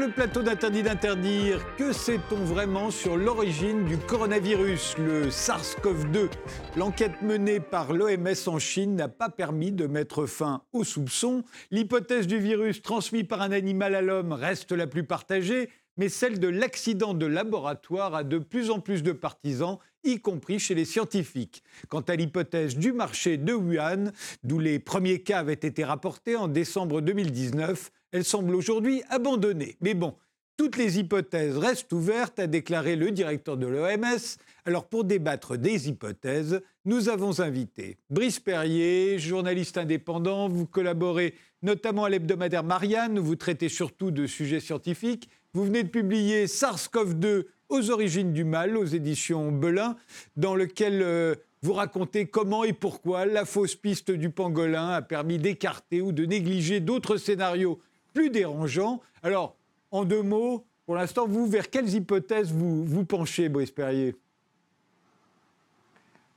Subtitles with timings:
[0.00, 1.60] le plateau d'Interdit d'interdire.
[1.76, 6.30] Que sait-on vraiment sur l'origine du coronavirus, le SARS-CoV-2
[6.76, 11.44] L'enquête menée par l'OMS en Chine n'a pas permis de mettre fin aux soupçons.
[11.70, 16.38] L'hypothèse du virus transmis par un animal à l'homme reste la plus partagée, mais celle
[16.38, 20.86] de l'accident de laboratoire a de plus en plus de partisans y compris chez les
[20.86, 21.62] scientifiques.
[21.90, 24.12] Quant à l'hypothèse du marché de Wuhan,
[24.44, 29.76] d'où les premiers cas avaient été rapportés en décembre 2019, elle semble aujourd'hui abandonnée.
[29.80, 30.14] Mais bon,
[30.56, 34.36] toutes les hypothèses restent ouvertes, a déclaré le directeur de l'OMS.
[34.66, 40.48] Alors pour débattre des hypothèses, nous avons invité Brice Perrier, journaliste indépendant.
[40.48, 45.28] Vous collaborez notamment à l'hebdomadaire Marianne, où vous traitez surtout de sujets scientifiques.
[45.54, 49.96] Vous venez de publier SARS-CoV-2 aux origines du mal aux éditions Belin,
[50.36, 55.38] dans lequel euh, vous racontez comment et pourquoi la fausse piste du pangolin a permis
[55.38, 57.80] d'écarter ou de négliger d'autres scénarios
[58.12, 59.00] plus dérangeants.
[59.22, 59.56] Alors,
[59.90, 64.16] en deux mots, pour l'instant, vous, vers quelles hypothèses vous, vous penchez, Brice Perrier?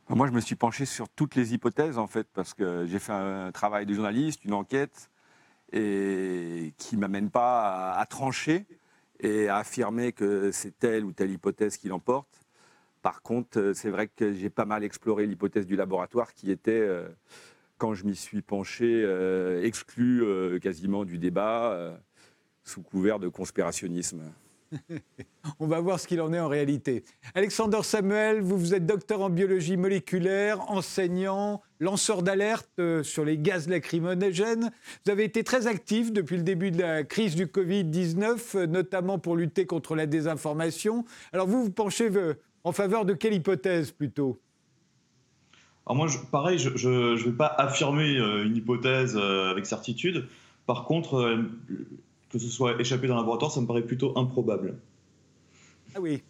[0.09, 3.13] Moi, je me suis penché sur toutes les hypothèses, en fait, parce que j'ai fait
[3.13, 5.09] un travail de journaliste, une enquête,
[5.71, 8.65] et qui ne m'amène pas à trancher
[9.19, 12.27] et à affirmer que c'est telle ou telle hypothèse qui l'emporte.
[13.01, 16.71] Par contre, euh, c'est vrai que j'ai pas mal exploré l'hypothèse du laboratoire qui était,
[16.71, 17.07] euh,
[17.77, 20.23] quand je m'y suis penché, euh, exclue
[20.61, 21.97] quasiment du débat
[22.63, 24.21] sous couvert de conspirationnisme.
[25.59, 27.03] On va voir ce qu'il en est en réalité.
[27.35, 33.37] Alexander Samuel, vous, vous êtes docteur en biologie moléculaire, enseignant, lanceur d'alerte euh, sur les
[33.37, 34.71] gaz lacrymogènes.
[35.05, 39.19] Vous avez été très actif depuis le début de la crise du Covid-19, euh, notamment
[39.19, 41.05] pour lutter contre la désinformation.
[41.31, 42.33] Alors vous, vous penchez euh,
[42.63, 44.39] en faveur de quelle hypothèse plutôt?
[45.85, 50.27] Alors moi, pareil, je ne vais pas affirmer une hypothèse avec certitude.
[50.65, 51.43] Par contre,
[52.33, 54.75] que ce soit échappé dans un laboratoire, ça me paraît plutôt improbable.
[55.95, 56.23] Ah oui.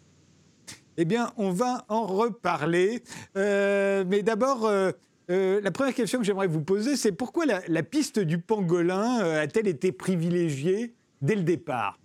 [0.96, 3.02] Eh bien, on va en reparler.
[3.36, 4.92] Euh, mais d'abord, euh,
[5.30, 9.66] euh, la première question que j'aimerais vous poser, c'est pourquoi la, piste du pangolin a-t-elle
[9.66, 11.98] été privilégiée dès le départ?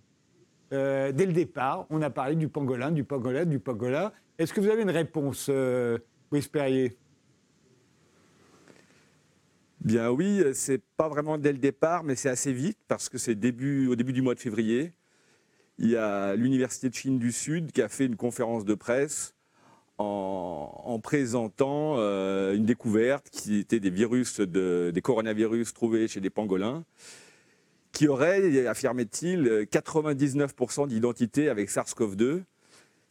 [0.71, 4.11] Dès le départ, on a parlé du pangolin, du pangolin, du pangolin.
[4.37, 6.95] Est-ce que vous avez une réponse, vous espériez
[9.81, 13.31] Bien oui, c'est pas vraiment dès le départ, mais c'est assez vite parce que c'est
[13.31, 14.91] au début du mois de février.
[15.77, 19.33] Il y a l'Université de Chine du Sud qui a fait une conférence de presse
[19.97, 26.83] en, présentant euh, une découverte qui était des virus, des coronavirus trouvés chez des pangolins,
[27.93, 32.43] qui aurait, affirmait-il, 99% d'identité avec SARS-CoV-2,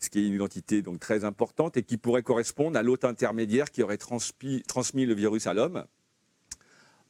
[0.01, 3.71] ce qui est une identité donc très importante et qui pourrait correspondre à l'hôte intermédiaire
[3.71, 5.85] qui aurait transmis le virus à l'homme.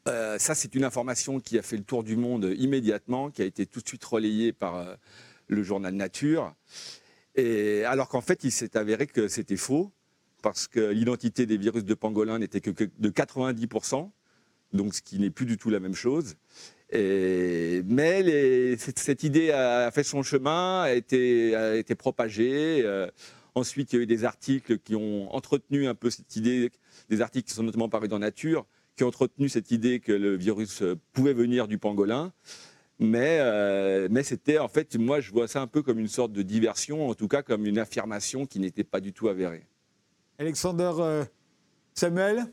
[0.08, 3.44] Euh, ça, c'est une information qui a fait le tour du monde immédiatement, qui a
[3.44, 4.94] été tout de suite relayée par euh,
[5.48, 6.54] le journal Nature.
[7.86, 9.92] Alors qu'en fait, il s'est avéré que c'était faux,
[10.42, 14.10] parce que l'identité des virus de pangolin n'était que de 90%,
[14.72, 16.34] donc ce qui n'est plus du tout la même chose.
[16.92, 22.82] mais cette, idée a fait son chemin, a été, a été propagée.
[22.84, 23.08] Euh,
[23.54, 26.70] ensuite, il y a eu des articles qui ont entretenu un peu cette idée,
[27.08, 28.66] des articles qui sont notamment parus dans Nature,
[28.98, 32.32] qui ont entretenu cette idée que le virus euh, pouvait venir du pangolin.
[32.98, 36.32] Mais, euh, mais c'était en fait, moi je vois ça un peu comme une sorte
[36.32, 39.64] de diversion, en tout cas comme une affirmation qui n'était pas du tout avérée.
[40.40, 41.24] Alexander euh,
[41.94, 42.46] Samuel?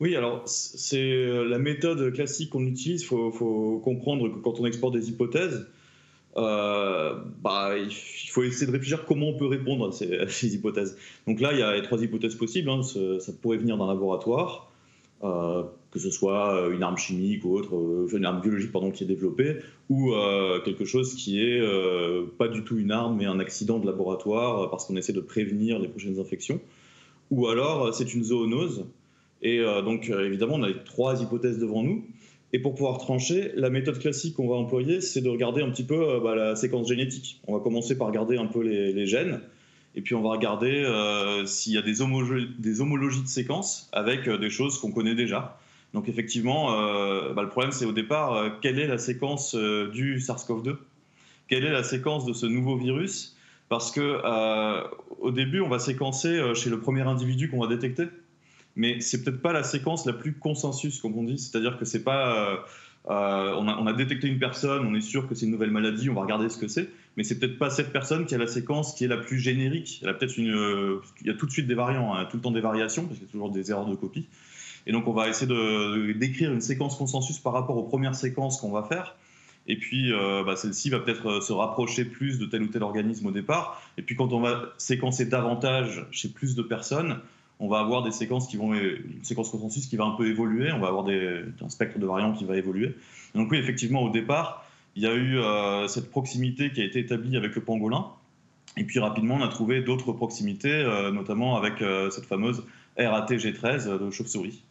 [0.00, 3.02] Oui, alors c'est la méthode classique qu'on utilise.
[3.02, 5.66] Il faut, faut, comprendre que quand on exporte des hypothèses,
[6.36, 7.90] euh, bah, il
[8.30, 10.96] faut essayer de réfléchir comment on peut répondre à ces, hypothèses.
[11.26, 12.68] Donc là, il y a trois hypothèses possibles.
[12.68, 12.82] Hein.
[12.82, 14.70] Ça pourrait venir d'un laboratoire,
[15.24, 19.04] euh, que ce soit une arme chimique ou autre, euh, une arme biologique pardon, qui
[19.04, 19.56] est développée,
[19.88, 20.12] ou
[20.64, 21.62] quelque chose qui est
[22.38, 25.78] pas du tout une arme, mais un accident de laboratoire parce qu'on essaie de prévenir
[25.78, 26.60] les prochaines infections.
[27.30, 28.84] Ou alors, c'est une zoonose.
[29.42, 32.04] Et donc, évidemment, on a les trois hypothèses devant nous.
[32.56, 35.84] Et pour pouvoir trancher, la méthode classique qu'on va employer, c'est de regarder un petit
[35.84, 37.38] peu euh, bah, la séquence génétique.
[37.46, 39.42] On va commencer par regarder un peu les, gènes,
[39.94, 44.38] et puis on va regarder euh, s'il y a des, homologies de séquences avec euh,
[44.38, 45.58] des choses qu'on connaît déjà.
[45.92, 46.70] Donc effectivement,
[47.34, 50.76] bah, le problème c'est au départ, quelle est la séquence du SARS-CoV-2
[51.48, 53.36] Quelle est la séquence de ce nouveau virus?
[53.68, 54.22] Parce que
[55.20, 58.04] au début, on va séquencer chez le premier individu qu'on va détecter
[58.76, 61.38] mais c'est peut-être pas la séquence la plus consensus, comme on dit.
[61.38, 62.50] C'est-à-dire que c'est pas.
[62.50, 62.56] Euh,
[63.08, 66.14] euh, on, a, détecté une personne, on est sûr que c'est une nouvelle maladie, on
[66.14, 68.94] va regarder ce que c'est, mais c'est peut-être pas cette personne qui a la séquence
[68.94, 70.00] qui est la plus générique.
[70.02, 72.26] Il y a peut-être une, euh, il y a tout de suite des variants, hein,
[72.28, 74.26] tout le temps des variations, parce qu'il y a toujours des erreurs de copie.
[74.88, 78.60] Et donc on va essayer de, d'écrire une séquence consensus par rapport aux premières séquences
[78.60, 79.14] qu'on va faire.
[79.68, 83.32] Et puis, bah, celle-ci va peut-être se rapprocher plus de tel ou tel organisme au
[83.32, 83.82] départ.
[83.98, 87.18] Et puis, quand on va séquencer davantage chez plus de personnes,
[87.58, 90.72] on va avoir des séquences qui vont, une séquence consensus qui va un peu évoluer.
[90.72, 92.94] On va avoir un spectre de variants qui va évoluer.
[93.34, 95.38] Donc oui, effectivement, au départ, il y a eu
[95.88, 98.06] cette proximité qui a été établie avec le pangolin.
[98.76, 102.62] Et puis rapidement, on a trouvé d'autres proximités, notamment avec cette fameuse
[102.98, 104.62] RATG13 de chauve-souris.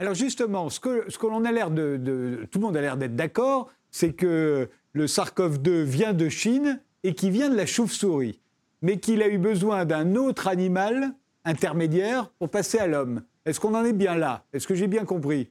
[0.00, 2.96] Alors justement, ce que, ce que l'on a l'air de, Tout le monde a l'air
[2.96, 8.40] d'être d'accord, c'est que le SARS-CoV-2 vient de Chine et qui vient de la chauve-souris,
[8.82, 11.14] mais qu'il a eu besoin d'un autre animal
[11.44, 13.22] intermédiaire pour passer à l'homme.
[13.44, 14.44] Est-ce qu'on en est bien là?
[14.52, 15.50] Est-ce que j'ai bien compris?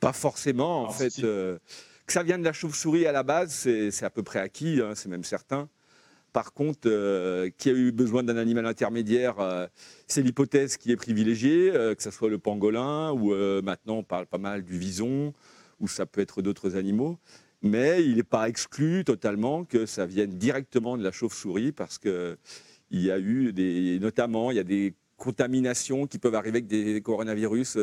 [0.00, 1.22] Pas forcément, en fait.
[1.24, 1.58] Euh,
[2.06, 4.92] que ça vienne de la chauve-souris à la base, c'est à peu près acquis, hein,
[4.94, 5.68] c'est même certain.
[6.34, 9.68] Par contre, euh, qui a eu besoin d'un animal intermédiaire, euh,
[10.08, 13.32] c'est l'hypothèse qui est privilégiée, euh, que ce soit le pangolin ou
[13.62, 15.32] maintenant on parle pas mal du vison,
[15.80, 17.18] ou ça peut être d'autres animaux.
[17.62, 21.98] Mais il n'est pas exclu totalement que ça vienne directement de la chauve-souris parce
[22.94, 26.66] qu'il y a eu des, notamment, il y a des contaminations qui peuvent arriver avec
[26.66, 27.78] des coronavirus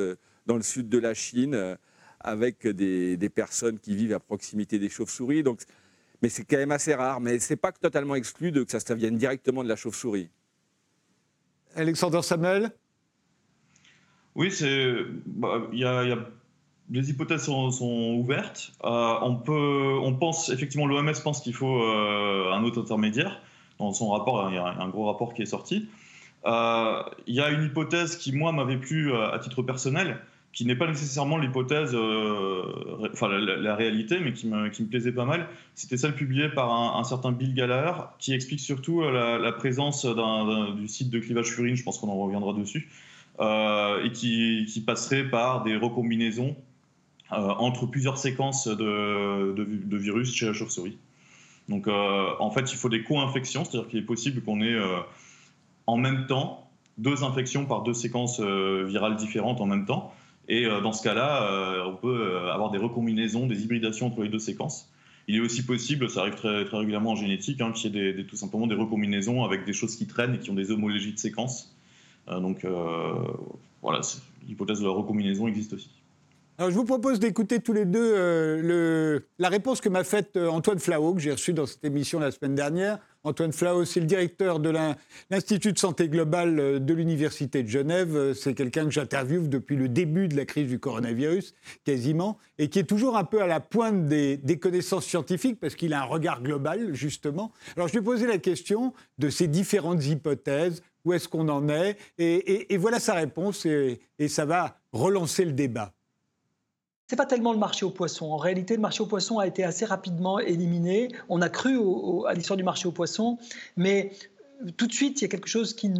[0.45, 1.77] dans le sud de la Chine
[2.19, 5.43] avec des, des personnes qui vivent à proximité des chauves-souris.
[5.43, 5.61] Donc
[6.21, 7.19] mais c'est quand même assez rare.
[7.19, 10.29] Mais ce n'est pas totalement exclu de que ça, vienne directement de la chauve-souris.
[11.75, 12.71] Alexandre Samuel?
[14.35, 14.93] Oui, c'est.
[15.25, 16.17] Bah, y a,
[16.89, 18.73] les hypothèses sont, ouvertes.
[18.83, 23.41] Euh, on, peut, on pense, effectivement, l'OMS pense qu'il faut euh, un autre intermédiaire.
[23.81, 25.89] Dans son rapport, il y a un gros rapport qui est sorti.
[26.45, 30.17] Euh, il y a une hypothèse qui, moi, m'avait plu à titre personnel,
[30.53, 32.63] qui n'est pas nécessairement l'hypothèse, euh,
[33.13, 35.47] enfin la, réalité, mais qui me, plaisait pas mal.
[35.75, 40.87] C'était celle publiée par un, certain Bill Galler, qui explique surtout euh, la, présence du
[40.87, 42.89] site de clivage furine, je pense qu'on en reviendra dessus,
[43.39, 46.55] euh, et qui, qui, passerait par des recombinaisons
[47.29, 50.97] entre plusieurs séquences de, de, virus chez la chauve-souris.
[51.69, 54.77] Donc en fait, il faut des co-infections, c'est-à-dire qu'il est possible qu'on ait
[55.87, 60.13] en même temps deux infections par deux séquences virales différentes en même temps.
[60.47, 64.23] Et euh, dans ce cas-là, euh, on peut euh, avoir des recombinaisons, des hybridations entre
[64.23, 64.89] les deux séquences.
[65.27, 68.35] Il est aussi possible, ça arrive très, régulièrement en génétique, hein, qu'il y ait tout
[68.35, 71.73] simplement des recombinaisons avec des choses qui traînent et qui ont des homologies de séquences.
[72.27, 72.65] donc
[73.81, 74.01] voilà,
[74.47, 76.00] l'hypothèse de la recombinaison existe aussi.
[76.57, 78.13] Alors, je vous propose d'écouter tous les deux
[78.61, 82.31] le, la réponse que m'a faite Antoine Flao, que j'ai reçu dans cette émission la
[82.31, 84.73] semaine dernière, Antoine Flao, c'est le directeur de
[85.29, 88.15] l'Institut de santé globale euh, de l'Université de Genève.
[88.15, 91.53] Euh, c'est quelqu'un que j'interviewe depuis le début de la crise du coronavirus,
[91.83, 95.93] quasiment, et qui est toujours un peu à la pointe des, connaissances scientifiques parce qu'il
[95.93, 97.51] a un regard global, justement.
[97.75, 101.69] Alors, je lui ai posé la question de ces différentes hypothèses, où est-ce qu'on en
[101.69, 105.93] est, et, voilà sa réponse, et ça va relancer le débat
[107.11, 108.31] n'est pas tellement le marché aux poissons.
[108.31, 111.09] En réalité, le marché aux poissons a été assez rapidement éliminé.
[111.29, 111.77] On a cru
[112.27, 113.37] à l'histoire du marché aux poissons,
[113.77, 114.11] mais
[114.77, 115.91] tout de suite, il y a quelque chose qui,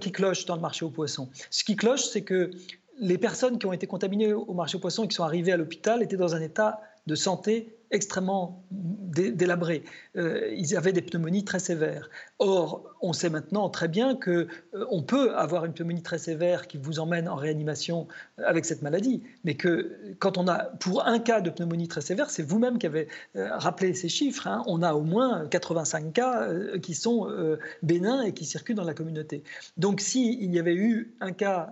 [0.00, 1.28] qui cloche dans le marché aux poissons.
[1.50, 2.50] Ce qui cloche, c'est que
[2.98, 5.56] les personnes qui ont été contaminées au marché aux poissons et qui sont arrivées à
[5.56, 9.84] l'hôpital étaient dans un état de santé extrêmement délabrés.
[10.16, 12.10] Euh, ils avaient des pneumonies très sévères.
[12.38, 16.66] Or, on sait maintenant très bien que euh, on peut avoir une pneumonie très sévère
[16.66, 18.06] qui vous emmène en réanimation
[18.44, 22.30] avec cette maladie, mais que quand on a, pour un cas de pneumonie très sévère,
[22.30, 26.48] c'est vous-même qui avez euh, rappelé ces chiffres, hein, on a au moins 85 cas
[26.82, 27.28] qui sont
[27.82, 29.42] bénins et qui circulent dans la communauté.
[29.76, 31.70] Donc, s'il y avait eu un cas,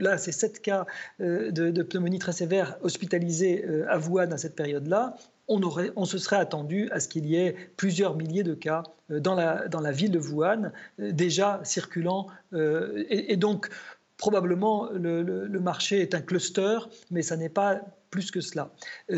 [0.00, 0.86] là, c'est 7 cas
[1.18, 5.16] de, de, pneumonie très sévère hospitalisés à Wuhan à cette période-là,
[5.48, 9.34] on, se serait attendu à ce qu'il y ait plusieurs milliers de cas euh, dans
[9.34, 12.28] la, dans la ville de Wuhan, euh, déjà circulant.
[12.52, 13.68] Euh, et, donc,
[14.16, 16.78] probablement, le, marché est un cluster,
[17.10, 18.70] mais ça n'est pas plus que cela.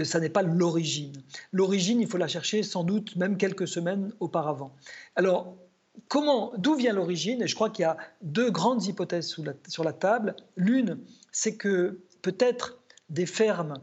[0.05, 1.13] ça n'est pas l'origine.
[1.53, 4.75] L'origine, il faut la chercher sans doute même quelques semaines auparavant.
[5.17, 5.55] Alors,
[6.09, 7.43] comment, d'où vient l'origine?
[7.43, 9.37] Et je crois qu'il y a deux grandes hypothèses
[9.69, 10.35] sur la table.
[10.57, 10.99] L'une,
[11.31, 12.79] c'est que peut-être
[13.11, 13.75] des fermes,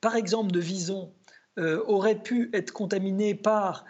[0.00, 1.12] par exemple de visons,
[1.58, 3.84] euh, aurait pu être contaminé par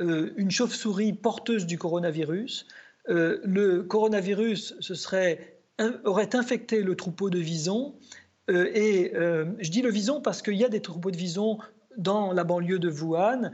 [0.00, 2.66] euh, une chauve-souris porteuse du coronavirus.
[3.08, 5.58] Euh, le coronavirus serait,
[6.04, 7.94] aurait infecté le troupeau de visons.
[8.48, 11.58] et je dis le vison parce qu'il y a des troupeaux de visons
[11.96, 13.50] dans la banlieue de Wuhan,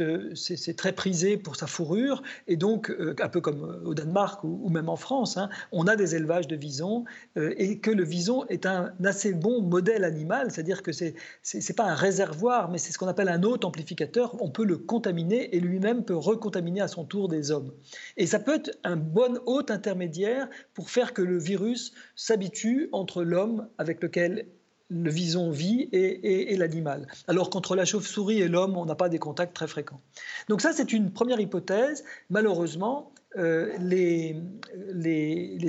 [0.00, 3.94] euh, c'est très prisé pour sa fourrure, et donc, euh, un peu comme euh, au
[3.94, 7.04] Danemark ou, même en France, hein, on a des élevages de visons,
[7.36, 11.84] et que le vison est un assez bon modèle animal, c'est-à-dire que ce n'est pas
[11.84, 15.60] un réservoir, mais c'est ce qu'on appelle un hôte amplificateur, on peut le contaminer, et
[15.60, 17.72] lui-même peut recontaminer à son tour des hommes.
[18.16, 23.22] Et ça peut être un bon hôte intermédiaire pour faire que le virus s'habitue entre
[23.22, 24.46] l'homme avec lequel
[24.90, 27.06] le vison vit et, l'animal.
[27.28, 30.00] Alors qu'entre la chauve-souris et l'homme, on n'a pas des contacts très fréquents.
[30.48, 32.04] Donc ça, c'est une première hypothèse.
[32.28, 34.36] Malheureusement, euh, les,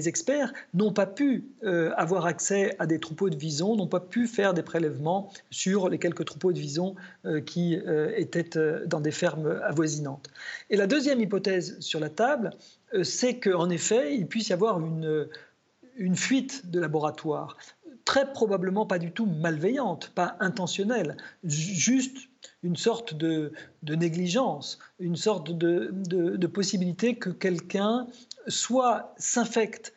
[0.08, 4.28] experts n'ont pas pu euh, avoir accès à des troupeaux de visons, n'ont pas pu
[4.28, 7.78] faire des prélèvements sur les quelques troupeaux de visons euh, qui
[8.18, 8.50] étaient
[8.88, 10.32] dans des fermes avoisinantes.
[10.72, 12.52] Et la deuxième hypothèse sur la table,
[13.04, 15.28] c'est qu'en effet, il puisse y avoir une,
[15.98, 17.58] une fuite de laboratoire
[18.12, 21.16] très probablement pas du tout malveillante, pas intentionnelle,
[21.46, 22.18] juste
[22.62, 23.54] une sorte de,
[23.88, 28.08] négligence, une sorte de, possibilité que quelqu'un
[28.50, 29.94] soit s'infecte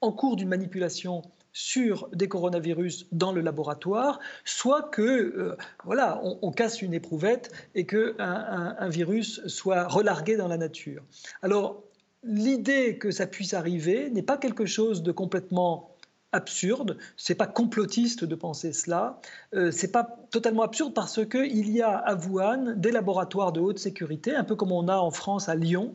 [0.00, 6.50] en cours d'une manipulation sur des coronavirus dans le laboratoire, soit que euh, voilà, on,
[6.50, 11.04] casse une éprouvette et que un virus soit relargué dans la nature.
[11.42, 11.84] Alors
[12.24, 15.91] l'idée que ça puisse arriver n'est pas quelque chose de complètement
[16.32, 19.20] absurde, c'est pas complotiste de penser cela,
[19.54, 23.78] euh, c'est pas totalement absurde parce qu'il y a à Wuhan des laboratoires de haute
[23.78, 25.94] sécurité, un peu comme on a en France à Lyon,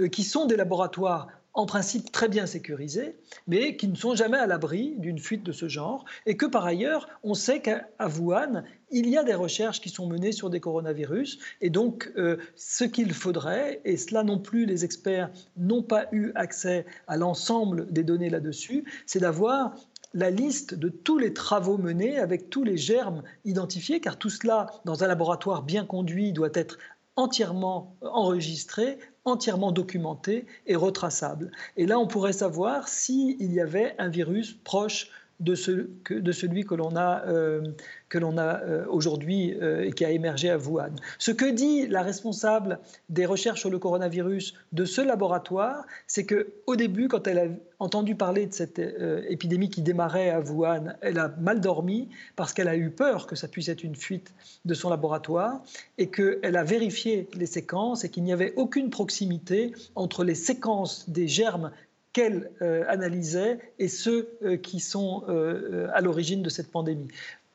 [0.00, 4.36] euh, qui sont des laboratoires en principe très bien sécurisés, mais qui ne sont jamais
[4.36, 8.62] à l'abri d'une fuite de ce genre, et que par ailleurs, on sait qu'à Wuhan,
[8.90, 12.84] il y a des recherches qui sont menées sur des coronavirus, et donc euh, ce
[12.84, 18.04] qu'il faudrait, et cela non plus les experts n'ont pas eu accès à l'ensemble des
[18.04, 19.74] données là-dessus, c'est d'avoir
[20.12, 24.66] la liste de tous les travaux menés avec tous les germes identifiés, car tout cela,
[24.84, 26.76] dans un laboratoire bien conduit, doit être
[27.16, 31.50] entièrement enregistré, entièrement documenté et retraçable.
[31.76, 36.64] Et là, on pourrait savoir s'il y avait un virus proche de, ce, de celui
[36.64, 37.62] que l'on a, euh,
[38.08, 40.94] que euh, aujourd'hui euh, et qui a émergé à Wuhan.
[41.18, 42.78] Ce que dit la responsable
[43.08, 47.46] des recherches sur le coronavirus de ce laboratoire, c'est que au début, quand elle a
[47.78, 48.80] entendu parler de cette
[49.28, 53.36] épidémie qui démarrait à Wuhan, elle a mal dormi parce qu'elle a eu peur que
[53.36, 54.32] ça puisse être une fuite
[54.64, 55.62] de son laboratoire
[55.98, 61.08] et qu'elle a vérifié les séquences et qu'il n'y avait aucune proximité entre les séquences
[61.10, 61.70] des germes
[62.16, 67.08] qu'elle euh, analysait et ceux euh, qui sont euh, à l'origine de cette pandémie.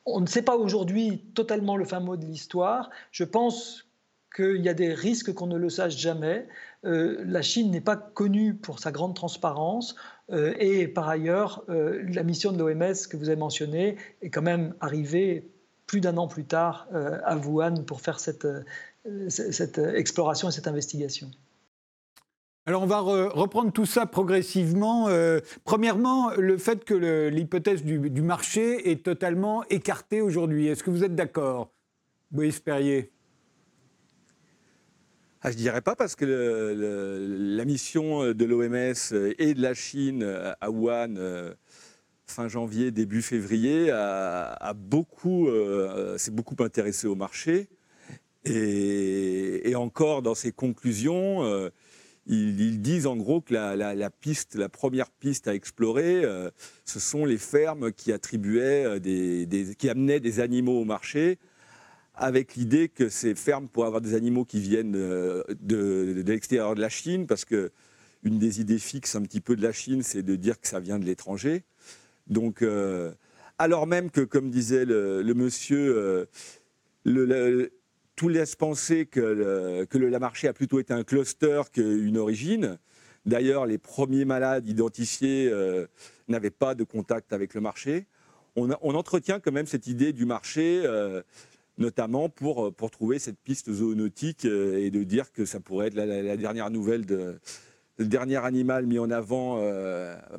[0.06, 2.88] On ne sait pas aujourd'hui totalement le fin mot de l'histoire.
[3.10, 3.88] Je pense
[4.36, 6.46] qu'il y a des risques qu'on ne le sache jamais.
[6.84, 9.94] la Chine n'est pas connue pour sa grande transparence.
[10.32, 15.50] et par ailleurs, la mission de l'OMS que vous avez mentionnée est quand même arrivée
[15.86, 18.46] plus d'un an plus tard à Wuhan pour faire cette
[19.94, 21.30] exploration et cette investigation.
[22.64, 25.08] Alors on va reprendre tout ça progressivement.
[25.08, 30.68] Euh, premièrement, le fait que l'hypothèse du, marché est totalement écartée aujourd'hui.
[30.68, 31.72] Est-ce que vous êtes d'accord,
[32.30, 33.10] Boïs Perrier?
[35.40, 36.24] Ah, Je ne dirais pas parce que
[37.56, 40.22] la mission de l'OMS et de la Chine
[40.60, 41.52] à Wuhan euh,
[42.26, 47.68] fin janvier, début février, a, beaucoup, euh, s'est beaucoup intéressé au marché.
[48.44, 51.42] Et, encore dans ses conclusions,
[52.26, 56.50] ils, disent en gros que la, piste, la première piste à explorer, euh,
[56.84, 61.38] ce sont les fermes qui attribuaient euh, des, qui amenaient des animaux au marché,
[62.14, 66.80] avec l'idée que ces fermes pourraient avoir des animaux qui viennent euh, de, l'extérieur de
[66.80, 67.72] la Chine, parce que
[68.22, 70.78] une des idées fixes un petit peu de la Chine, c'est de dire que ça
[70.78, 71.64] vient de l'étranger.
[72.28, 72.64] Donc,
[73.58, 76.28] alors même que, comme disait le, monsieur,
[78.22, 82.78] tout laisse penser que le, que le marché a plutôt été un cluster qu'une origine.
[83.26, 85.88] D'ailleurs, les premiers malades identifiés euh,
[86.28, 88.06] n'avaient pas de contact avec le marché.
[88.54, 91.20] On, entretient quand même cette idée du marché, euh,
[91.78, 95.96] notamment pour, pour trouver cette piste zoonautique euh, et de dire que ça pourrait être
[95.96, 97.40] la, dernière nouvelle de,
[97.98, 99.60] le dernier animal mis en avant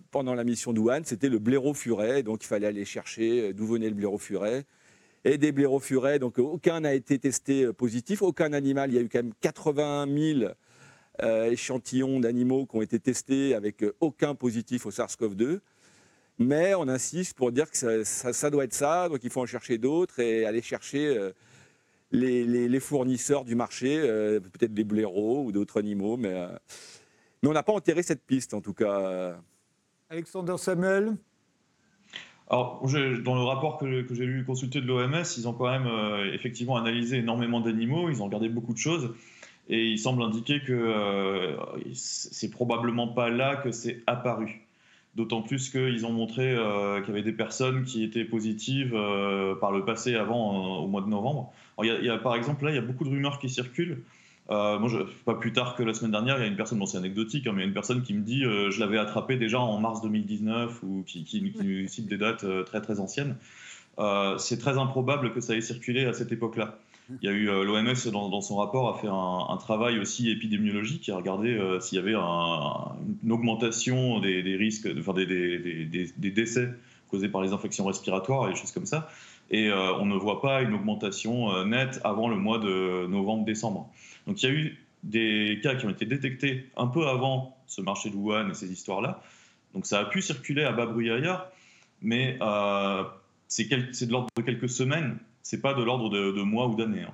[0.09, 2.23] pendant la mission d'Ouane, c'était le blaireau furet.
[2.23, 4.65] Donc il fallait aller chercher d'où venait le blaireau furet
[5.25, 6.19] et des blaireaux-furets.
[6.19, 8.91] Donc aucun n'a été testé euh, positif, aucun animal.
[8.91, 10.07] Il y a eu quand même 80
[10.39, 10.51] 000
[11.21, 15.59] euh, échantillons d'animaux qui ont été testés avec euh, aucun positif au SARS-CoV-2.
[16.39, 19.77] Mais on insiste pour dire que ça, doit être ça, donc il faut en chercher
[19.77, 21.31] d'autres et aller chercher
[22.11, 26.33] les, fournisseurs du marché, peut-être des blaireaux ou d'autres animaux, mais
[27.43, 29.37] on n'a pas enterré cette piste en tout cas.
[30.09, 31.17] Alexander Samuel
[33.23, 36.75] dans le rapport que, j'ai lu consulté de l'OMS, ils ont quand même euh, effectivement
[36.75, 39.13] analysé énormément d'animaux, ils ont regardé beaucoup de choses,
[39.69, 41.55] et il semble indiquer que euh,
[41.93, 44.61] c'est probablement pas là que c'est apparu.
[45.15, 48.97] D'autant plus qu'ils ont montré euh, qu'il y avait des personnes qui étaient positives
[49.59, 51.53] par le passé, avant, au mois de novembre.
[52.23, 54.03] par exemple, là, il y a beaucoup de rumeurs qui circulent
[54.49, 56.77] euh, moi, je, pas plus tard que la semaine dernière, il y a une personne,
[56.77, 58.79] bon c'est anecdotique, hein, mais il y a une personne qui me dit euh, je
[58.79, 62.81] l'avais attrapé déjà en mars 2019 ou qui, qui, qui cite des dates euh, très
[62.81, 63.37] très anciennes.
[64.37, 66.77] c'est très improbable que ça ait circulé à cette époque-là.
[67.21, 71.11] Il y a eu l'OMS dans, son rapport a fait un, travail aussi épidémiologique qui
[71.11, 76.69] a regardé s'il y avait une augmentation des, risques, enfin des, des, décès
[77.11, 79.09] causés par les infections respiratoires et des choses comme ça.
[79.51, 83.91] Et on ne voit pas une augmentation nette avant le mois de novembre-décembre.
[84.27, 87.81] Donc il y a eu des cas qui ont été détectés un peu avant ce
[87.81, 89.21] marché de Wuhan et ces histoires-là.
[89.73, 91.51] Donc ça a pu circuler à bas bruit ailleurs,
[92.01, 93.03] mais euh,
[93.47, 97.01] c'est de l'ordre de quelques semaines, c'est pas de l'ordre de, mois ou d'années.
[97.01, 97.13] Hein.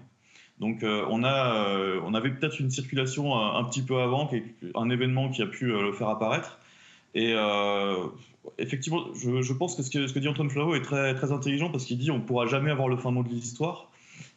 [0.60, 4.30] Donc euh, on, a, euh, on avait peut-être une circulation un, petit peu avant,
[4.76, 6.60] un événement qui a pu le faire apparaître.
[7.16, 7.34] Et
[8.60, 11.98] effectivement, je, pense que ce, que dit Antoine Flavaux est très, très intelligent parce qu'il
[11.98, 13.89] dit on ne pourra jamais avoir le fin mot de l'histoire.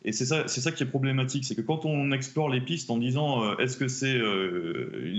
[0.05, 3.45] Et c'est ça, qui est problématique, c'est que quand on explore les pistes en disant
[3.45, 5.13] euh, est-ce que c'est euh,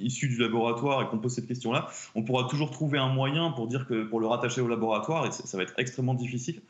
[0.00, 3.66] issu du laboratoire et qu'on pose cette question-là, on pourra toujours trouver un moyen pour
[3.66, 6.60] dire que pour le rattacher au laboratoire et ça va être extrêmement difficile.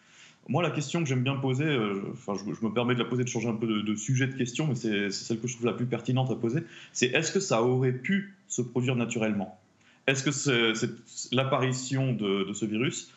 [0.49, 3.29] Moi, la question que j'aime bien poser, euh, je, me permets de la poser, de
[3.29, 5.87] changer un peu de, sujet de question, mais c'est, celle que je trouve la plus
[5.87, 9.59] pertinente à poser, c'est est-ce que ça aurait pu se produire naturellement?
[10.09, 13.13] Est-ce que l'apparition de ce virus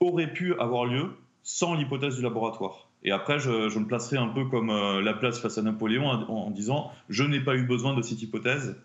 [0.00, 1.06] aurait pu avoir lieu
[1.42, 2.87] sans l'hypothèse du laboratoire?
[3.04, 6.50] Et après, je, me placerai un peu comme euh, la place face à Napoléon en,
[6.50, 8.76] disant je n'ai pas eu besoin de cette hypothèse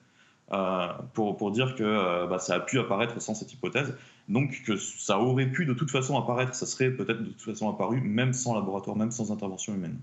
[0.52, 3.96] euh, pour, pour, dire que euh, bah, ça a pu apparaître sans cette hypothèse.
[4.30, 7.70] Donc que ça aurait pu de toute façon apparaître, ça serait peut-être de toute façon
[7.70, 9.98] apparu même sans laboratoire, même sans intervention humaine.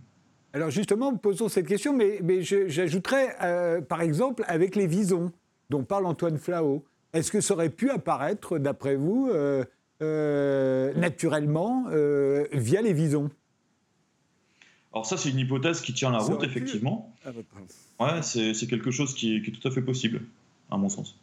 [0.52, 5.30] Alors justement, posons cette question, mais, mais j'ajouterais par exemple avec les visons
[5.70, 6.84] dont parle Antoine Flao.
[7.12, 9.30] Est-ce que ça aurait pu apparaître, d'après vous,
[10.00, 11.84] naturellement
[12.52, 13.30] via les visons?
[14.92, 17.14] Alors ça, c'est une hypothèse qui tient la route, effectivement.
[17.24, 20.22] Ah, bah, ouais, c'est quelque chose qui est, tout à fait possible,
[20.70, 21.16] à mon sens.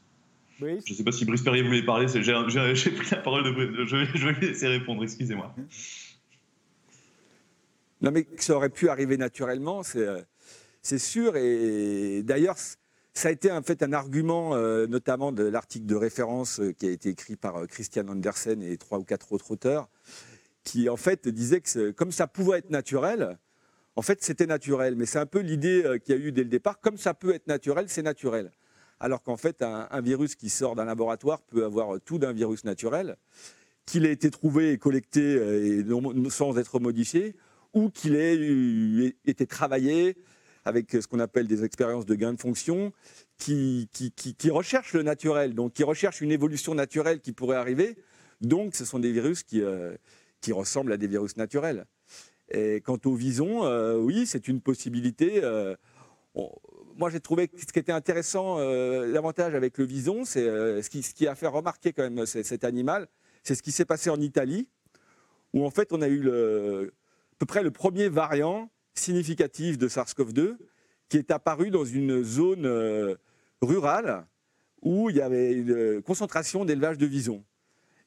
[0.59, 3.87] Je ne sais pas si Brice Perrier voulait parler, j'ai pris la parole de Brice.
[3.87, 5.53] Je, je vais laisser répondre, excusez-moi.
[8.01, 11.35] Non, mais ça aurait pu arriver naturellement, c'est euh, sûr.
[11.35, 12.55] Et d'ailleurs,
[13.13, 16.87] ça a été en fait un argument, euh, notamment de l'article de référence euh, qui
[16.87, 19.89] a été écrit par Christian Andersen et trois ou quatre autres auteurs,
[20.63, 23.37] qui en fait disait que comme ça pouvait être naturel,
[23.97, 24.95] en fait, c'était naturel.
[24.95, 26.79] Mais c'est un peu l'idée euh, qu'il y a eu dès le départ.
[26.79, 28.51] Comme ça peut être naturel, c'est naturel.
[28.99, 33.17] Alors qu'en fait, un, virus qui sort d'un laboratoire peut avoir tout d'un virus naturel,
[33.85, 37.35] qu'il ait été trouvé et collecté euh, sans être modifié,
[37.73, 40.15] ou qu'il ait été travaillé
[40.65, 42.91] avec ce qu'on appelle des expériences de gain de fonction,
[43.37, 43.87] qui,
[44.49, 47.97] recherchent le naturel, donc qui recherchent une évolution naturelle qui pourrait arriver.
[48.41, 49.95] Donc, ce sont des virus euh,
[50.41, 51.85] qui ressemblent à des virus naturels.
[52.49, 55.43] Et quant au vison, euh, oui, c'est une possibilité.
[55.43, 55.75] Euh,
[56.95, 60.89] moi, j'ai trouvé que ce qui était intéressant, euh, l'avantage avec le vison, c'est ce
[60.89, 63.07] qui, a fait remarquer quand même cet animal,
[63.43, 64.67] c'est ce qui s'est passé en Italie,
[65.53, 66.89] où en fait on a eu à
[67.37, 70.57] peu près le premier variant significatif de SARS-CoV-2
[71.09, 73.17] qui est apparu dans une zone
[73.61, 74.25] rurale
[74.81, 77.43] où il y avait une concentration d'élevage de visons.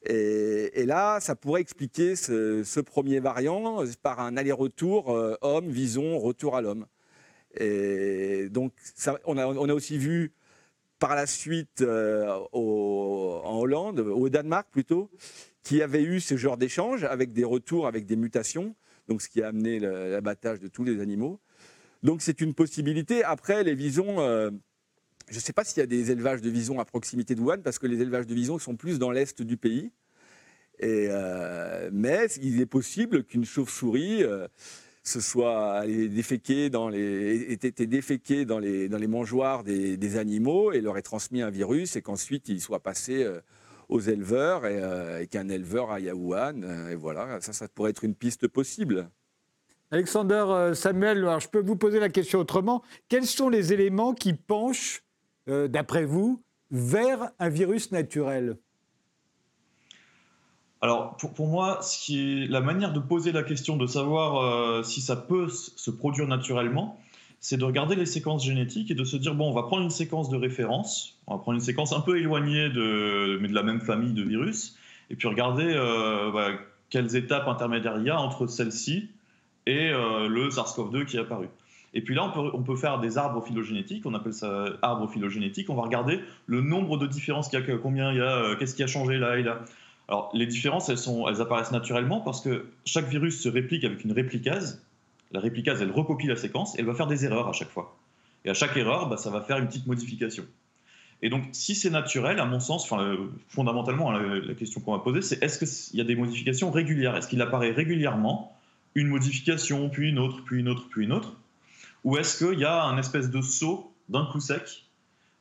[0.07, 6.57] Et, là, ça pourrait expliquer ce, premier variant par un aller-retour euh, homme, vison, retour
[6.57, 6.87] à l'homme.
[7.59, 8.73] Et donc,
[9.25, 10.33] on, a, aussi vu
[10.99, 15.11] par la suite euh, en Hollande, au Danemark plutôt,
[15.63, 18.75] qui avait eu ce genre d'échange avec des retours, avec des mutations,
[19.09, 21.41] donc ce qui a amené l'abattage de tous les animaux.
[22.03, 23.25] Donc c'est une possibilité.
[23.25, 24.51] Après, les visons, euh,
[25.31, 27.63] je ne sais pas s'il y a des élevages de visons à proximité de Wuhan,
[27.63, 29.93] parce que les élevages de visons sont plus dans l'est du pays.
[30.83, 34.49] Euh, mais il est possible qu'une chauve-souris euh,
[35.05, 41.43] se soit les, été déféquée dans les, dans mangeoires des, animaux et leur ait transmis
[41.43, 43.41] un virus et qu'ensuite il soit passé euh,
[43.89, 46.63] aux éleveurs et, qu'un éleveur aille à Wuhan.
[46.91, 49.11] et voilà, ça, ça pourrait être une piste possible.
[49.91, 52.83] Alexander Samuel, alors je peux vous poser la question autrement.
[53.09, 55.03] Quels sont les éléments qui penchent
[55.51, 58.57] euh, d'après vous, vers un virus naturel?
[60.81, 64.83] Alors, pour, moi, ce qui est, la manière de poser la question, de savoir euh,
[64.83, 66.99] si ça peut se produire naturellement,
[67.39, 69.91] c'est de regarder les séquences génétiques et de se dire, bon, on va prendre une
[69.91, 73.63] séquence de référence, on va prendre une séquence un peu éloignée, de, mais de la
[73.63, 74.77] même famille de virus,
[75.11, 76.51] et puis regarder euh, bah,
[76.89, 79.11] quelles étapes intermédiaires il y a entre celle-ci
[79.67, 81.47] et le SARS-CoV-2 qui est apparu.
[81.93, 85.71] Et puis là, on peut, faire des arbres phylogénétiques, on appelle ça arbres phylogénétiques.
[85.71, 88.57] On va regarder le nombre de différences qu'il y a, combien il y a, euh,
[88.57, 89.65] qu'est-ce qui a changé là et là.
[90.07, 94.85] Alors, les différences, elles, apparaissent naturellement parce que chaque virus se réplique avec une réplicase.
[95.33, 97.97] La réplicase, elle recopie la séquence et elle va faire des erreurs à chaque fois.
[98.45, 100.45] Et à chaque erreur, bah, ça va faire une petite modification.
[101.23, 103.17] Et donc, si c'est naturel, à mon sens, enfin,
[103.49, 107.17] fondamentalement, la, la question qu'on va poser, c'est est-ce qu'il y a des modifications régulières?
[107.17, 108.57] Est-ce qu'il apparaît régulièrement
[108.95, 111.37] une modification, puis une autre, puis une autre, puis une autre?
[112.05, 114.85] Ou est-ce qu'il y a un espèce de saut d'un coup sec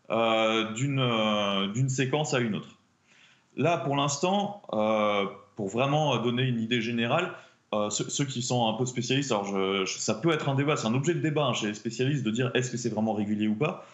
[0.09, 2.75] euh, euh, d'une séquence à une autre?
[3.55, 7.33] Là, pour l'instant, euh, pour vraiment donner une idée générale,
[7.91, 9.53] ceux, qui sont un peu spécialistes, alors
[9.85, 12.31] ça peut être un débat, c'est un objet de débat hein, chez les spécialistes de
[12.31, 13.85] dire est-ce que c'est vraiment régulier ou pas.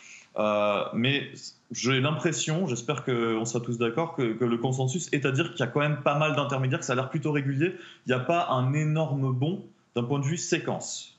[0.94, 1.32] mais
[1.72, 5.60] j'ai l'impression, j'espère qu'on sera tous d'accord, que, que, le consensus est à dire qu'il
[5.60, 7.76] y a quand même pas mal d'intermédiaires, que ça a l'air plutôt régulier.
[8.06, 11.15] Il n'y a pas un énorme bond d'un point de vue séquence.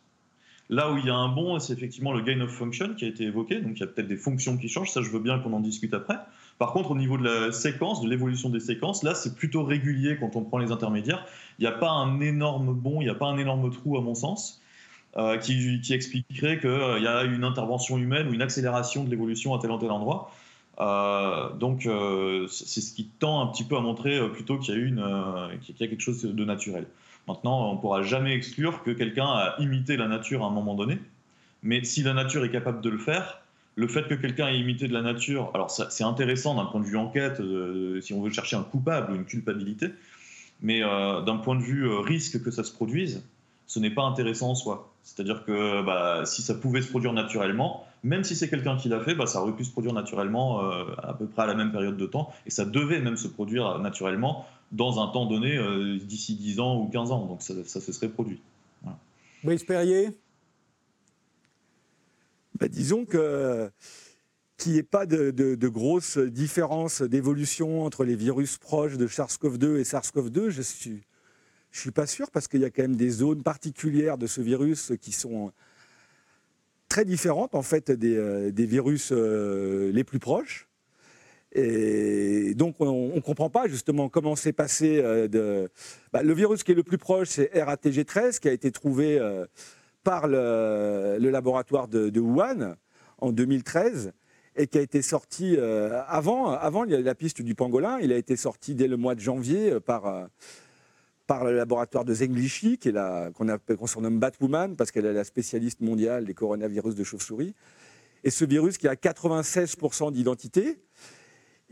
[0.69, 3.09] Là où il y a un bon, c'est effectivement le gain of function qui a
[3.09, 3.61] été évoqué.
[3.61, 4.91] Donc il y a peut-être des fonctions qui changent.
[4.91, 6.17] Ça, je veux bien qu'on en discute après.
[6.59, 10.17] Par contre, au niveau de la séquence, de l'évolution des séquences, là, c'est plutôt régulier
[10.19, 11.25] quand on prend les intermédiaires.
[11.59, 14.01] Il n'y a pas un énorme bon, il n'y a pas un énorme trou, à
[14.01, 14.63] mon sens,
[15.17, 19.55] euh, qui, expliquerait qu'il euh, y a une intervention humaine ou une accélération de l'évolution
[19.55, 20.33] à tel ou tel endroit.
[20.79, 21.89] Euh, donc,
[22.51, 25.89] c'est ce qui tend un petit peu à montrer plutôt qu'il y, qu'il y a
[25.89, 26.87] quelque chose de naturel.
[27.29, 30.75] Maintenant, on ne pourra jamais exclure que quelqu'un a imité la nature à un moment
[30.75, 30.99] donné.
[31.63, 33.41] Mais si la nature est capable de le faire,
[33.77, 36.87] le fait que quelqu'un ait imité de la nature, alors c'est intéressant d'un point de
[36.87, 39.91] vue enquête, euh, si on veut chercher un coupable ou une culpabilité,
[40.63, 43.23] mais euh, d'un point de vue euh, risque que ça se produise,
[43.67, 44.91] ce n'est pas intéressant en soi.
[45.03, 49.01] C'est-à-dire que bah, si ça pouvait se produire naturellement, même si c'est quelqu'un qui l'a
[49.01, 50.61] fait, bah, ça aurait pu se produire naturellement
[50.99, 53.79] à peu près à la même période de temps, et ça devait même se produire
[53.79, 57.27] naturellement dans un temps donné, euh, d'ici 10 ans ou 15 ans.
[57.27, 58.41] Donc ça, se serait produit.
[59.45, 60.11] Brice Perrier?
[62.59, 63.71] Bah, Disons que
[64.57, 69.77] qu'il n'y ait pas de, de, grosses différences d'évolution entre les virus proches de SARS-CoV-2
[69.77, 71.03] et SARS-CoV-2, je suis,
[71.71, 74.41] je suis pas sûr parce qu'il y a quand même des zones particulières de ce
[74.41, 75.53] virus qui sont
[76.97, 80.67] très différentes en fait des, euh, virus euh, les plus proches.
[81.53, 85.69] Et donc, on ne comprend pas justement comment s'est passé euh.
[86.15, 89.21] Bah, le virus qui est le plus proche, c'est RATG13, qui a été trouvé
[90.05, 92.77] par le, laboratoire de, Wuhan
[93.19, 94.13] en 2013
[94.57, 95.59] et qui a été sorti
[96.09, 97.99] avant, avant la piste du pangolin.
[98.01, 100.29] Il a été sorti dès le mois de janvier par,
[101.27, 106.35] par le laboratoire de Zenglishi, qu'on surnomme Batwoman, parce qu'elle est la spécialiste mondiale des
[106.35, 107.55] coronavirus de chauve-souris.
[108.25, 110.79] Et ce virus qui a 96% d'identité,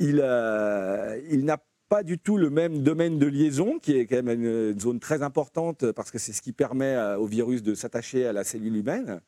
[0.00, 4.44] euh, il, n'a pas du tout le même domaine de liaison, qui est quand même
[4.44, 8.32] une zone très importante parce que c'est ce qui permet au virus de s'attacher à
[8.32, 9.20] la cellule humaine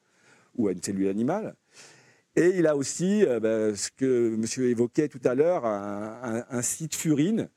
[0.56, 1.54] ou à une cellule animale.
[2.36, 6.94] Et il a aussi, euh, ben, ce que monsieur évoquait tout à l'heure, un, site
[6.94, 7.48] furine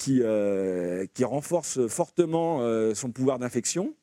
[0.00, 2.60] qui, euh, qui renforce fortement
[2.94, 3.94] son pouvoir d'infection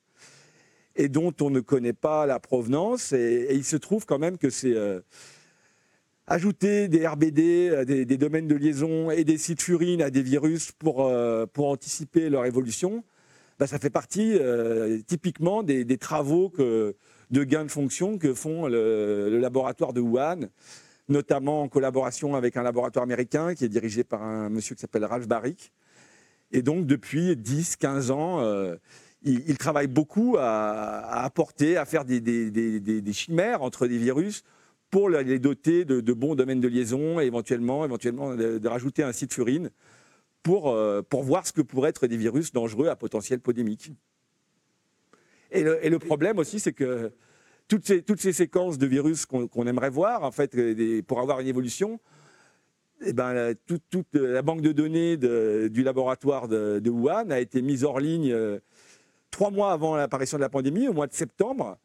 [0.95, 3.12] et dont on ne connaît pas la provenance.
[3.13, 4.75] Et, il se trouve quand même que c'est
[6.27, 10.71] ajouter des RBD, euh, des, domaines de liaison et des sites furines à des virus
[10.73, 13.03] pour, euh, pour anticiper leur évolution,
[13.60, 16.95] bah, ça fait partie euh, typiquement des, travaux que,
[17.31, 20.49] de gain de fonction que font le, laboratoire de Wuhan,
[21.07, 25.05] notamment en collaboration avec un laboratoire américain qui est dirigé par un monsieur qui s'appelle
[25.05, 25.71] Ralph Barrick.
[26.51, 28.77] Et donc depuis 10-15 ans,
[29.23, 34.43] il, travaille beaucoup à, apporter, à faire des, chimères entre des virus
[34.89, 39.33] pour les doter de, bons domaines de liaison et éventuellement, éventuellement de, rajouter un site
[39.33, 39.69] furine
[40.43, 43.91] pour, euh, pour voir ce que pourraient être des virus dangereux à potentiel pandémique.
[45.51, 47.12] Et le, problème aussi, c'est que
[47.67, 50.55] toutes ces, toutes ces séquences de virus qu'on aimerait voir, en fait,
[51.03, 51.99] pour avoir une évolution,
[53.05, 57.99] eh ben, toute, la banque de données du laboratoire de, Wuhan a été mise hors
[57.99, 58.60] ligne euh,
[59.31, 61.77] trois mois avant l'apparition de la pandémie, au mois de septembre.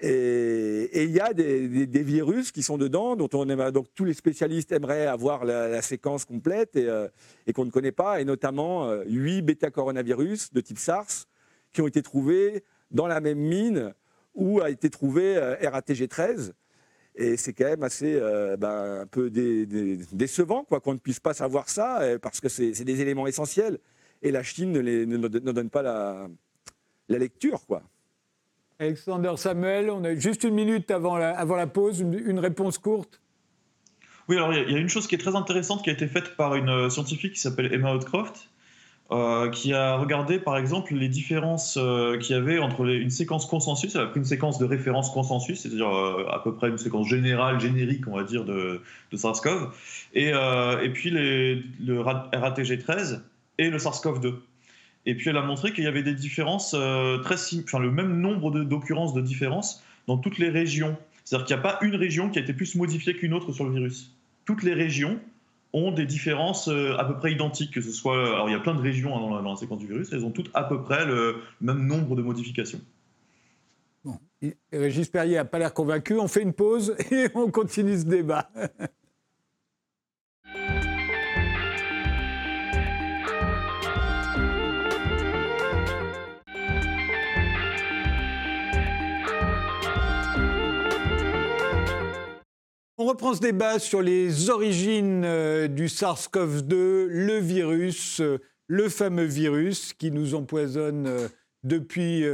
[0.00, 5.44] Et il y a des, virus qui sont dedans, dont tous les spécialistes aimeraient avoir
[5.44, 7.08] la, séquence complète euh,
[7.46, 11.26] et, qu'on ne connaît pas, et notamment euh, huit bêta-coronavirus de type SARS
[11.72, 13.94] qui ont été trouvés dans la même mine
[14.34, 16.52] où a été trouvé euh, RATG13.
[17.16, 18.18] Et c'est quand même assez
[18.58, 23.00] ben, un peu décevant quoi, qu'on ne puisse pas savoir ça, parce que c'est des
[23.00, 23.78] éléments essentiels.
[24.22, 26.26] Et la Chine ne, les, ne, donne pas la,
[27.08, 27.64] la lecture.
[27.66, 27.82] quoi.
[28.78, 33.20] Alexander Samuel, on a juste une minute avant la, avant la pause, une, réponse courte.
[34.28, 36.36] Oui, alors il y, a une chose qui est très intéressante qui a été faite
[36.36, 38.48] par une euh, scientifique qui s'appelle Emma Outcroft,
[39.10, 43.46] euh, qui a regardé par exemple les différences euh, qu'il y avait entre une séquence
[43.46, 47.08] consensus, elle a pris une séquence de référence consensus, c'est-à-dire à peu près une séquence
[47.08, 48.80] générale, générique, on va dire, de,
[49.12, 49.70] de SARS-CoV,
[50.14, 50.32] et,
[50.94, 51.62] puis le
[52.00, 53.20] RATG13
[53.58, 54.34] et le SARS-CoV-2.
[55.06, 58.20] Et puis elle a montré qu'il y avait des différences euh, très enfin le même
[58.20, 60.96] nombre d'occurrences de, différences dans toutes les régions.
[61.24, 63.64] C'est-à-dire qu'il n'y a pas une région qui a été plus modifiée qu'une autre sur
[63.64, 64.14] le virus.
[64.44, 65.18] toutes les régions
[65.74, 68.34] ont des différences à peu près identiques, que ce soit...
[68.34, 70.30] Alors il y a plein de régions hein, dans, la, séquence du virus, elles ont
[70.30, 72.80] toutes à peu près le même nombre de modifications.
[74.04, 74.18] Bon.
[74.72, 78.48] Régis Perrier n'a pas l'air convaincu, on fait une pause et on continue ce débat.
[93.04, 99.26] On reprend ce débat sur les origines euh, du SARS-CoV-2, le virus, euh, le fameux
[99.26, 101.28] virus qui nous empoisonne euh,
[101.64, 102.24] depuis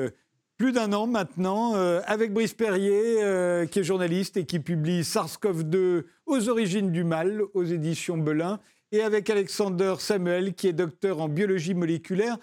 [0.59, 1.75] plus d'un an maintenant,
[2.07, 7.65] avec Brice Perrier, qui est journaliste et qui publie SARS-CoV-2 aux origines du mal aux
[7.65, 8.61] éditions Belin,
[8.93, 12.39] et avec Alexander Samuel, qui est docteur en biologie moléculaire.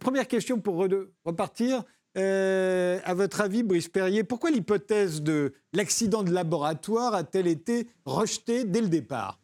[0.00, 0.86] première question pour
[1.24, 1.84] repartir.
[2.18, 8.64] Euh, à votre avis, Brice Perrier, pourquoi l'hypothèse de l'accident de laboratoire a-t-elle été rejetée
[8.64, 9.38] dès le départ?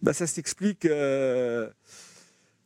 [0.00, 1.68] Bah, Ça s'explique euh,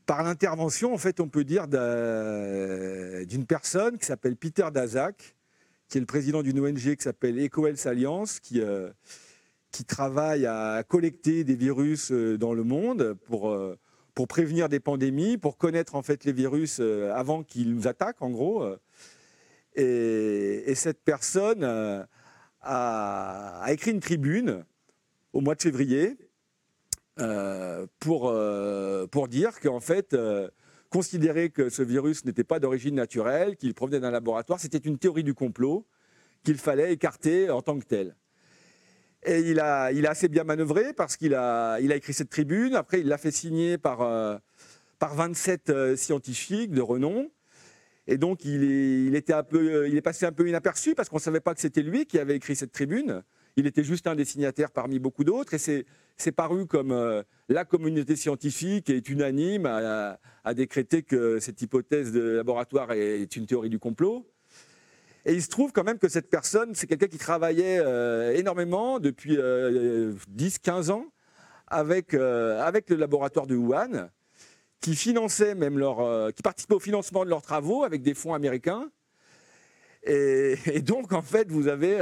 [0.04, 5.36] par l'intervention, en fait, on peut dire, d'une personne qui s'appelle Peter Daszak,
[5.88, 8.90] qui est le président d'une ONG qui s'appelle EcoHealth Alliance, qui, euh,
[9.70, 13.56] qui travaille à collecter des virus dans le monde pour
[14.14, 18.22] pour prévenir des pandémies, pour connaître en fait les virus euh, avant qu'ils nous attaquent,
[18.22, 18.64] en gros.
[19.74, 22.02] Et, cette personne euh,
[22.60, 24.64] a, écrit une tribune
[25.32, 26.16] au mois de février
[27.18, 28.32] euh, pour,
[29.10, 30.16] pour dire qu'en fait,
[30.90, 35.24] considérer que ce virus n'était pas d'origine naturelle, qu'il provenait d'un laboratoire, c'était une théorie
[35.24, 35.86] du complot
[36.42, 38.16] qu'il fallait écarter en tant que telle.
[39.24, 42.30] Et il a, il a assez bien manœuvré parce qu'il a, il a écrit cette
[42.30, 42.74] tribune.
[42.74, 44.38] Après, il l'a fait signer par, euh,
[44.98, 47.30] par 27 euh, scientifiques de renom.
[48.06, 51.08] Et donc, il est, il était un peu, il est passé un peu inaperçu parce
[51.08, 53.22] qu'on ne savait pas que c'était lui qui avait écrit cette tribune.
[53.56, 55.52] Il était juste un des signataires parmi beaucoup d'autres.
[55.52, 55.84] Et c'est,
[56.16, 62.10] c'est paru comme euh, la communauté scientifique est unanime à, à, décréter que cette hypothèse
[62.10, 64.26] de laboratoire est une théorie du complot.
[65.26, 68.98] Et il se trouve quand même que cette personne, c'est quelqu'un qui travaillait euh, énormément
[68.98, 71.04] depuis 10-15 euh, ans
[71.66, 74.08] avec, euh, avec le laboratoire de Wuhan,
[74.80, 74.96] qui
[75.56, 78.90] même leur, qui participait au financement de leurs travaux avec des fonds américains.
[80.04, 81.98] Et, donc, en fait, vous avez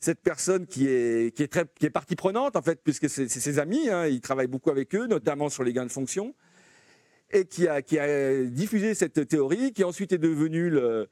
[0.00, 4.06] cette personne qui est, qui est partie prenante, en fait, puisque c'est ses amis, hein,
[4.06, 6.34] il travaille beaucoup avec eux, notamment sur les gains de fonction,
[7.30, 11.10] et qui a, qui a diffusé cette théorie, qui ensuite est devenue le,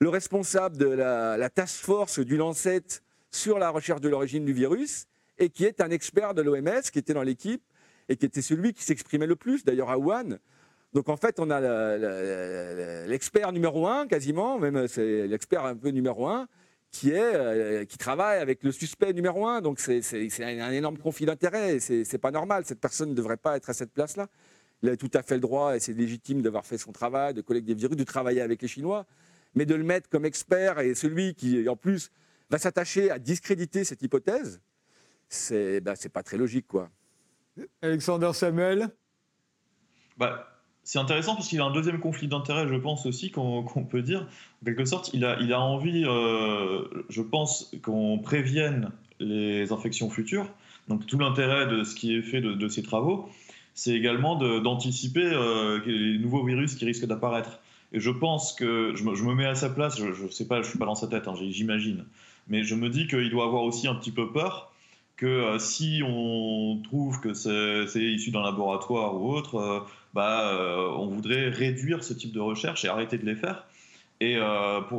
[0.00, 2.82] le responsable de la, task force du Lancet
[3.30, 5.06] sur la recherche de l'origine du virus,
[5.38, 7.62] et qui est un expert de l'OMS, qui était dans l'équipe,
[8.08, 10.38] et qui était celui qui s'exprimait le plus, d'ailleurs à Wuhan.
[10.94, 16.48] Donc en fait, on a l'expert numéro un, quasiment, même l'expert un peu numéro un,
[16.90, 19.60] qui, est, euh, qui travaille avec le suspect numéro un.
[19.60, 23.68] Donc c'est un énorme conflit d'intérêt, c'est pas normal, cette personne ne devrait pas être
[23.68, 24.28] à cette place-là.
[24.82, 27.40] Il a tout à fait le droit, et c'est légitime d'avoir fait son travail, de
[27.40, 29.06] collecter des virus, de travailler avec les Chinois
[29.54, 32.10] mais de le mettre comme expert et celui qui, en plus,
[32.50, 34.60] va s'attacher à discréditer cette hypothèse,
[35.28, 36.90] c'est ben, pas très logique, quoi.
[37.82, 38.88] Alexander Samuel?
[40.16, 40.48] Bah,
[40.82, 44.26] C'est intéressant parce qu'il a un deuxième conflit d'intérêt, je pense aussi, qu'on peut dire.
[44.62, 50.08] En quelque sorte, il a, il a envie, euh, je pense, qu'on prévienne les infections
[50.08, 50.48] futures.
[50.88, 53.28] Donc tout l'intérêt de ce qui est fait de, de ces travaux,
[53.74, 57.60] c'est également d'anticiper euh, les nouveaux virus qui risquent d'apparaître.
[57.92, 60.68] Et je pense que je me, mets à sa place, je ne sais pas, je
[60.68, 62.04] suis pas dans sa tête, hein, j'imagine,
[62.48, 64.72] mais je me dis qu'il doit avoir aussi un petit peu peur
[65.18, 69.80] que euh, si on trouve que c'est issu d'un laboratoire ou autre, euh,
[70.14, 73.66] bah, euh, on voudrait réduire ce type de recherche et arrêter de les faire.
[74.20, 74.36] Et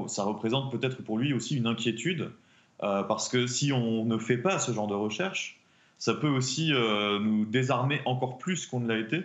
[0.07, 2.31] ça représente peut-être pour lui aussi une inquiétude,
[2.79, 5.59] parce que si on ne fait pas ce genre de recherche,
[5.97, 9.23] ça peut aussi nous désarmer encore plus qu'on ne l'a été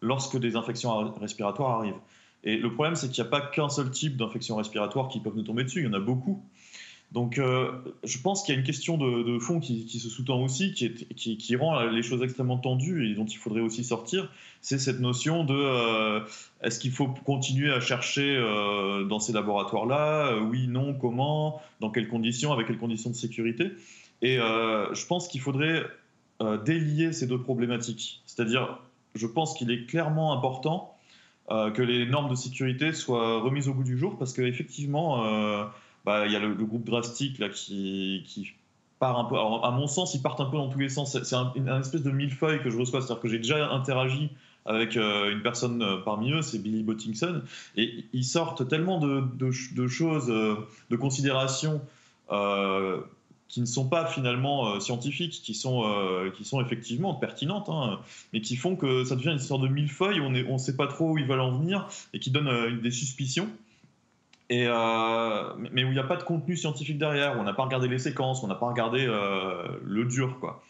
[0.00, 1.98] lorsque des infections respiratoires arrivent.
[2.46, 5.36] Et le problème, c'est qu'il n'y a pas qu'un seul type d'infection respiratoire qui peuvent
[5.36, 6.42] nous tomber dessus, il y en a beaucoup.
[7.12, 7.70] Donc euh,
[8.04, 11.84] je pense qu'il y a une question de, fond qui, se sous-tend aussi, qui, rend
[11.84, 14.30] les choses extrêmement tendues et dont il faudrait aussi sortir,
[14.60, 16.20] c'est cette notion de euh,
[16.62, 20.36] est-ce qu'il faut continuer à chercher euh, dans ces laboratoires-là?
[20.40, 21.60] Oui, non, comment?
[21.80, 22.52] Dans quelles conditions?
[22.52, 23.72] Avec quelles conditions de sécurité?
[24.22, 25.84] Et je pense qu'il faudrait
[26.64, 28.22] délier ces deux problématiques.
[28.24, 28.80] C'est-à-dire,
[29.14, 30.95] je pense qu'il est clairement important
[31.50, 35.64] euh, que les normes de sécurité soient remises au goût du jour parce qu'effectivement, euh,
[36.04, 38.52] bah, il y a le, groupe drastique là, qui,
[38.98, 39.36] part un peu.
[39.36, 41.16] à mon sens, ils partent un peu dans tous les sens.
[41.22, 43.00] C'est un, espèce de millefeuille que je reçois.
[43.00, 44.30] C'est-à-dire que j'ai déjà interagi
[44.64, 47.42] avec euh, une personne parmi eux, c'est Billy Bottingson,
[47.76, 49.50] et ils sortent tellement de,
[49.86, 51.80] choses, de considérations
[53.48, 55.84] qui ne sont pas finalement scientifiques, qui sont,
[56.36, 58.00] qui sont effectivement pertinentes, hein,
[58.32, 60.88] mais qui font que ça devient une sorte de millefeuille, on ne on sait pas
[60.88, 63.48] trop où ils veulent en venir, et qui donnent des suspicions.
[64.50, 67.62] Et, mais où il n'y a pas de contenu scientifique derrière, où on n'a pas
[67.62, 70.62] regardé les séquences, on n'a pas regardé le dur, quoi.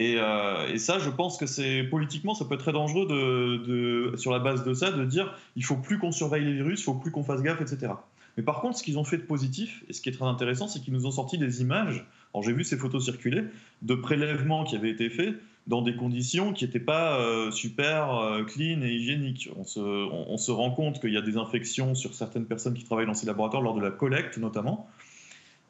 [0.00, 4.32] Euh, et, ça, je pense que c'est politiquement, ça peut être très dangereux de, sur
[4.32, 6.94] la base de ça, de dire il faut plus qu'on surveille les virus, il faut
[6.94, 7.92] plus qu'on fasse gaffe, etc.
[8.36, 10.66] Mais par contre, ce qu'ils ont fait de positif, et ce qui est très intéressant,
[10.68, 12.04] c'est qu'ils nous ont sorti des images.
[12.32, 13.44] Alors j'ai vu ces photos circuler
[13.82, 15.34] de prélèvements qui avaient été faits
[15.66, 19.48] dans des conditions qui n'étaient pas euh, super euh, clean et hygiéniques.
[19.56, 23.14] On se, rend compte qu'il y a des infections sur certaines personnes qui travaillent dans
[23.14, 24.88] ces laboratoires lors de la collecte notamment.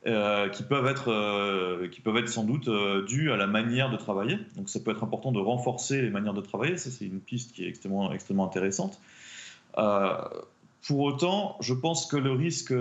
[0.07, 2.69] Euh, qui, peuvent être, sans doute
[3.07, 4.39] dues à la manière de travailler.
[4.55, 7.53] Donc ça peut être important de renforcer les manières de travailler, ça c'est une piste
[7.53, 9.01] qui est extrêmement intéressante.
[10.87, 12.73] Pour autant, je pense que le risque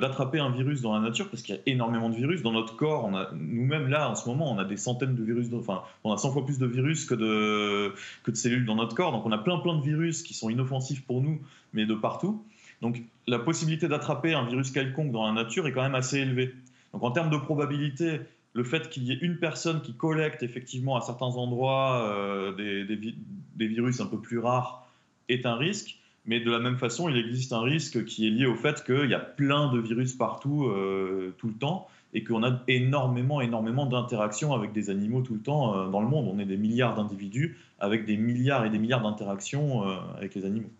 [0.00, 2.76] d'attraper un virus dans la nature, parce qu'il y a énormément de virus dans notre
[2.76, 6.18] corps, nous-mêmes là en ce moment, on a des centaines de virus, enfin on a
[6.18, 9.32] 100 fois plus de virus que de, que de cellules dans notre corps, donc on
[9.32, 11.40] a plein plein de virus qui sont inoffensifs pour nous,
[11.72, 12.44] mais de partout.
[12.82, 16.52] Donc la possibilité d'attraper un virus quelconque dans la nature est quand même assez élevée.
[16.92, 18.20] Donc en termes de probabilité,
[18.52, 23.66] le fait qu'il y ait une personne qui collecte effectivement à certains endroits euh, des,
[23.66, 24.86] virus un peu plus rares
[25.28, 28.46] est un risque, mais de la même façon, il existe un risque qui est lié
[28.46, 32.42] au fait qu'il y a plein de virus partout euh, tout le temps et qu'on
[32.44, 36.28] a énormément, énormément d'interactions avec des animaux tout le temps euh, dans le monde.
[36.32, 39.82] On est des milliards d'individus avec des milliards et des milliards d'interactions
[40.16, 40.70] avec les animaux.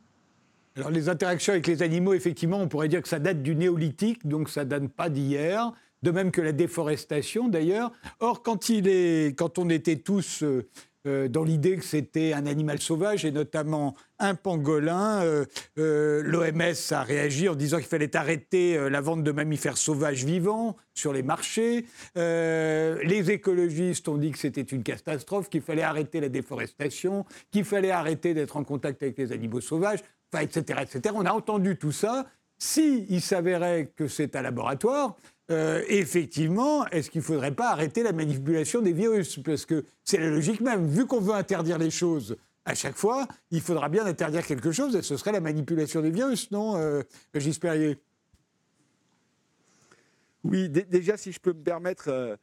[0.76, 4.26] Alors les interactions avec les animaux, effectivement, on pourrait dire que ça date du néolithique,
[4.26, 5.72] donc ça date pas d'hier.
[6.02, 7.92] De même que la déforestation, d'ailleurs.
[8.18, 10.42] Or, quand, il est, quand on était tous
[11.06, 16.92] euh, euh, dans l'idée que c'était un animal sauvage, et notamment un pangolin, euh, l'OMS
[16.92, 21.22] a réagi en disant qu'il fallait arrêter la vente de mammifères sauvages vivants sur les
[21.22, 21.86] marchés.
[22.14, 27.90] les écologistes ont dit que c'était une catastrophe, qu'il fallait arrêter la déforestation, qu'il fallait
[27.90, 30.00] arrêter d'être en contact avec les animaux sauvages
[30.40, 31.14] etc., etc.
[31.14, 32.26] On a entendu tout ça.
[32.58, 35.16] S'il il s'avérait que c'est un laboratoire,
[35.50, 39.38] euh, effectivement, est-ce qu'il ne faudrait pas arrêter la manipulation des virus?
[39.38, 40.86] Parce que c'est la logique même.
[40.86, 44.94] Vu qu'on veut interdire les choses à chaque fois, il faudra bien interdire quelque chose,
[44.94, 47.02] et ce serait la manipulation des virus, non, euh,
[50.44, 52.36] Oui, déjà, si je peux me permettre, euh,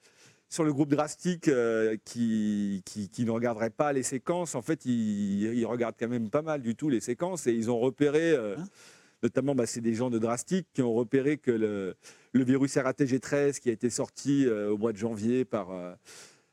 [0.50, 5.66] sur le groupe drastique euh, qui, qui, ne regarderait pas les séquences, en fait, ils,
[5.66, 8.66] regardent quand même pas mal du tout les séquences et ils ont repéré, hein?
[9.24, 11.96] Notamment, bah, c'est des gens de drastique qui ont repéré que le,
[12.34, 15.70] virus RATG13 qui a été sorti euh, au mois de janvier par,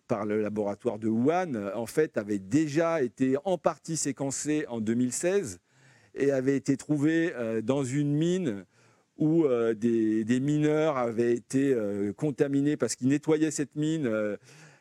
[0.09, 5.59] par le laboratoire de Wuhan, en fait, avait déjà été en partie séquencé en 2016
[6.15, 8.65] et avait été trouvé dans une mine
[9.19, 14.37] où euh, des, mineurs avaient été euh, contaminés parce qu'ils nettoyaient cette mine, euh,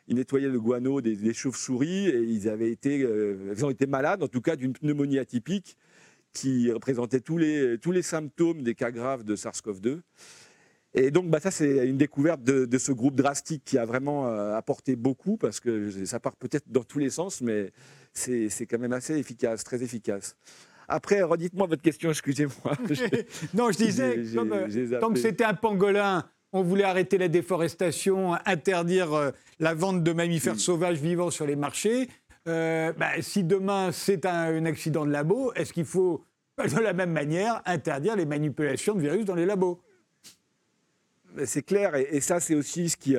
[0.08, 4.28] ils nettoyaient le guano des, chauves-souris et ils avaient été, ils ont été malades, en
[4.28, 5.76] tout cas d'une pneumonie atypique
[6.36, 10.00] qui représentait tous les, tous les symptômes des cas graves de SARS-CoV-2.
[10.94, 14.26] Et donc, bah, ça, c'est une découverte de, de, ce groupe drastique qui a vraiment
[14.54, 17.72] apporté beaucoup, parce que ça part peut-être dans tous les sens, mais
[18.12, 20.36] c'est quand même assez efficace, très efficace.
[20.88, 22.76] Après, redites-moi votre question, excusez-moi.
[23.54, 28.34] non, je disais, comme, euh, tant que c'était un pangolin, on voulait arrêter la déforestation,
[28.46, 32.08] interdire euh, la vente de mammifères sauvages vivants sur les marchés.
[32.48, 36.24] Euh, bah, si demain c'est un, accident de labo, est-ce qu'il faut,
[36.58, 39.80] de la même manière, interdire les manipulations de virus dans les labos?
[41.44, 43.16] C'est clair, et, ça c'est aussi ce qui,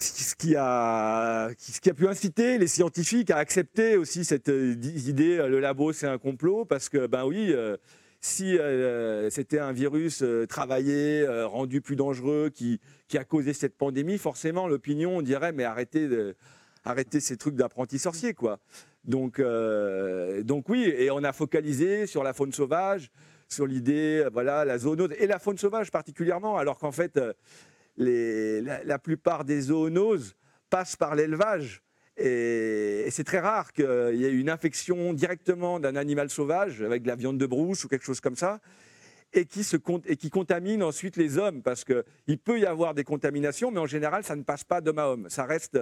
[0.00, 4.74] ce qui, a, ce qui a pu inciter les scientifiques à accepter aussi cette euh,
[4.82, 7.76] idée euh, le labo c'est un complot parce que ben oui euh,
[8.20, 8.58] si
[9.30, 15.18] c'était un virus travaillé rendu plus dangereux qui, qui, a causé cette pandémie forcément l'opinion
[15.18, 16.34] on dirait mais arrêtez de,
[16.86, 18.58] arrêtez ces trucs d'apprentis sorciers quoi
[19.04, 23.10] donc donc oui et on a focalisé sur la faune sauvage
[23.48, 27.20] sur l'idée voilà la zoonose et la faune sauvage particulièrement alors qu'en fait
[27.96, 30.36] la, plupart des zoonoses
[30.70, 31.82] passent par l'élevage.
[32.16, 33.84] Et, c'est très rare qu'il
[34.14, 37.88] y ait une infection directement d'un animal sauvage avec de la viande de brousse ou
[37.88, 38.60] quelque chose comme ça,
[39.32, 39.76] et qui, se,
[40.06, 43.86] et qui contamine ensuite les hommes, parce qu'il peut y avoir des contaminations, mais en
[43.86, 45.26] général, ça ne passe pas d'homme à homme.
[45.28, 45.78] Ça reste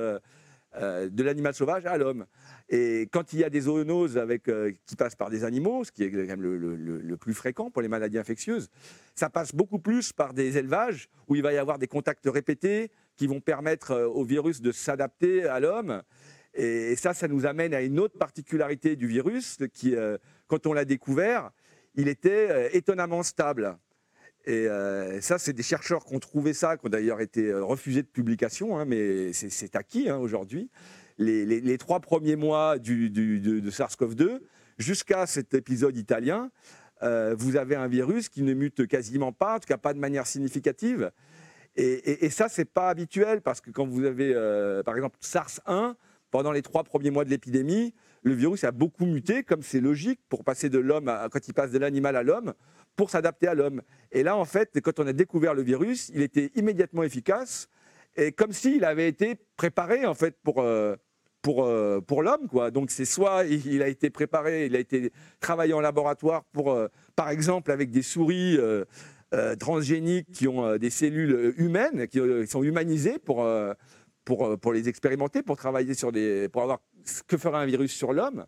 [0.76, 2.26] euh, de l'animal sauvage à l'homme.
[2.68, 6.02] Et quand il y a des zoonoses euh, qui passent par des animaux, ce qui
[6.02, 8.68] est quand même le, plus fréquent pour les maladies infectieuses,
[9.14, 12.90] ça passe beaucoup plus par des élevages où il va y avoir des contacts répétés
[13.16, 16.02] qui vont permettre euh, au virus de s'adapter à l'homme.
[16.54, 19.94] Et, ça, ça nous amène à une autre particularité du virus qui,
[20.46, 21.50] quand on l'a découvert,
[21.96, 23.76] il était étonnamment stable.
[24.46, 24.68] Et
[25.20, 28.78] ça, c'est des chercheurs qui ont trouvé ça, qui ont d'ailleurs été refusés de publication,
[28.78, 30.70] hein, mais c'est acquis hein, aujourd'hui.
[31.16, 34.40] Les, trois premiers mois du, de, SARS-CoV-2,
[34.78, 36.50] jusqu'à cet épisode italien,
[37.00, 40.26] vous avez un virus qui ne mute quasiment pas, en tout cas pas de manière
[40.26, 41.10] significative.
[41.76, 44.34] Et, ça, c'est pas habituel parce que quand vous avez,
[44.84, 45.94] par exemple, SARS-1,
[46.30, 50.18] pendant les trois premiers mois de l'épidémie, le virus a beaucoup muté, comme c'est logique,
[50.28, 52.54] pour passer de l'homme quand il passe de l'animal à l'homme,
[52.96, 53.82] pour s'adapter à l'homme.
[54.12, 57.68] Et là, en fait, quand on a découvert le virus, il était immédiatement efficace,
[58.16, 60.94] et comme s'il avait été préparé, en fait, pour, euh,
[61.42, 62.70] pour, euh, pour l'homme, quoi.
[62.70, 66.88] Donc, c'est soit il a été préparé, il a été travaillé en laboratoire pour, euh,
[67.16, 68.58] par exemple, avec des souris
[69.58, 73.44] transgéniques qui ont des cellules humaines, qui sont humanisées pour
[74.24, 77.92] pour, pour les expérimenter, pour travailler sur des, pour avoir ce que ferait un virus
[77.92, 78.46] sur l'homme.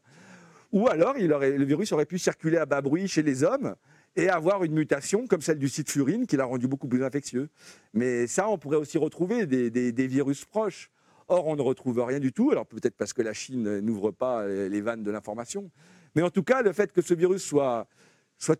[0.72, 3.74] Ou alors, le virus aurait pu circuler à bas bruit chez les hommes
[4.16, 7.48] et avoir une mutation comme celle du furine qui l'a rendu beaucoup plus infectieux.
[7.92, 10.90] Mais ça, on pourrait aussi retrouver des, virus proches.
[11.28, 12.50] Or, on ne retrouve rien du tout.
[12.50, 15.70] Alors peut-être parce que la Chine n'ouvre pas les vannes de l'information.
[16.14, 17.86] Mais en tout cas, le fait que ce virus soit,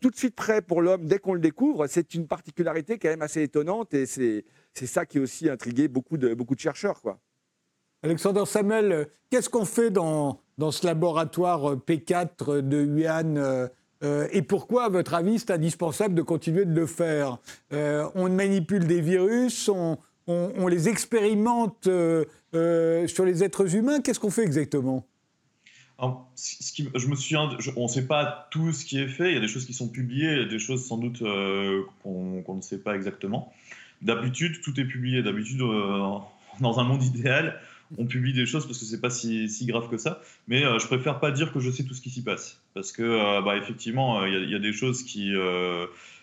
[0.01, 3.23] tout de suite prêt pour l'homme dès qu'on le découvre, c'est une particularité quand même
[3.23, 4.45] assez étonnante et c'est
[4.75, 7.01] ça qui a aussi intrigué beaucoup de, chercheurs.
[7.01, 7.19] Quoi.
[8.03, 13.69] Alexandre Samuel, qu'est-ce qu'on fait dans, dans ce laboratoire P4 de Wuhan
[14.03, 17.39] euh, euh, et pourquoi, à votre avis, c'est indispensable de continuer de le faire
[17.73, 19.99] euh, On manipule des virus, on,
[20.69, 24.01] les expérimente sur les êtres humains.
[24.01, 25.07] Qu'est-ce qu'on fait exactement?
[25.99, 29.31] Je me souviens, on ne sait pas tout ce qui est fait.
[29.31, 31.23] Il y a des choses qui sont publiées, il y a des choses sans doute
[32.03, 33.53] qu'on ne sait pas exactement.
[34.03, 35.23] D'habitude, tout est publié.
[35.23, 36.19] D'habitude, euh,
[36.61, 37.61] dans un monde idéal,
[37.99, 40.21] on publie des choses parce que c'est pas si, grave que ça.
[40.49, 42.61] Mais euh, je préfère pas dire que je sais tout ce qui s'y passe.
[42.75, 45.33] Parce que, euh, bah, effectivement, il y, a des choses qui,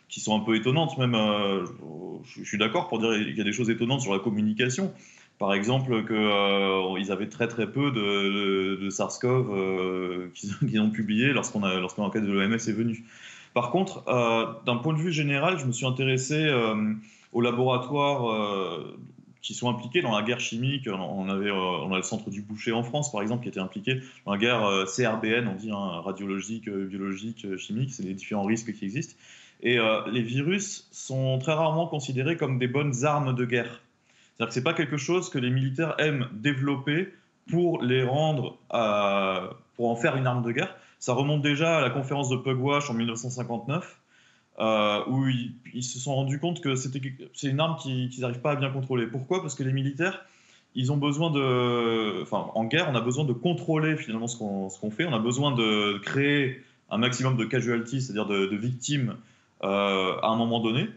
[0.10, 0.98] qui sont un peu étonnantes.
[0.98, 1.16] Même,
[2.24, 4.94] je, suis d'accord pour dire qu'il y a des choses étonnantes sur la communication.
[5.40, 12.32] Par exemple, qu'ils avaient très très peu de, SARS-CoV qu'ils ont publié lorsqu'on l'enquête de
[12.32, 13.04] l'OMS est venue.
[13.54, 14.04] Par contre,
[14.66, 16.50] d'un point de vue général, je me suis intéressé
[17.34, 18.96] aux laboratoires euh,
[19.44, 20.88] qui sont impliqués dans la guerre chimique.
[20.88, 23.60] On, avait, euh, on a le centre du Boucher en France, par exemple, qui était
[23.60, 28.46] impliqué dans la guerre euh, CRBN, on dit hein, radiologique, biologique, chimique, c'est les différents
[28.46, 29.16] risques qui existent.
[29.62, 29.78] Et
[30.12, 33.80] les virus sont très rarement considérés comme des bonnes armes de guerre.
[34.36, 37.14] C'est-à-dire que ce n'est pas quelque chose que les militaires aiment développer
[37.50, 38.58] pour les rendre,
[39.78, 40.76] pour en faire une arme de guerre.
[41.00, 44.00] Ça remonte déjà à la conférence de Pugwash en 1959,
[44.60, 48.56] euh, où ils, se sont rendus compte que c'est une arme qu'ils n'arrivent pas à
[48.56, 49.08] bien contrôler.
[49.08, 49.42] Pourquoi?
[49.42, 50.26] Parce que les militaires,
[50.76, 52.24] ils ont besoin de.
[52.32, 55.06] En guerre, on a besoin de contrôler finalement ce qu'on fait.
[55.06, 59.16] On a besoin de créer un maximum de casualties, c'est-à-dire de, victimes
[59.64, 60.88] euh, à un moment donné,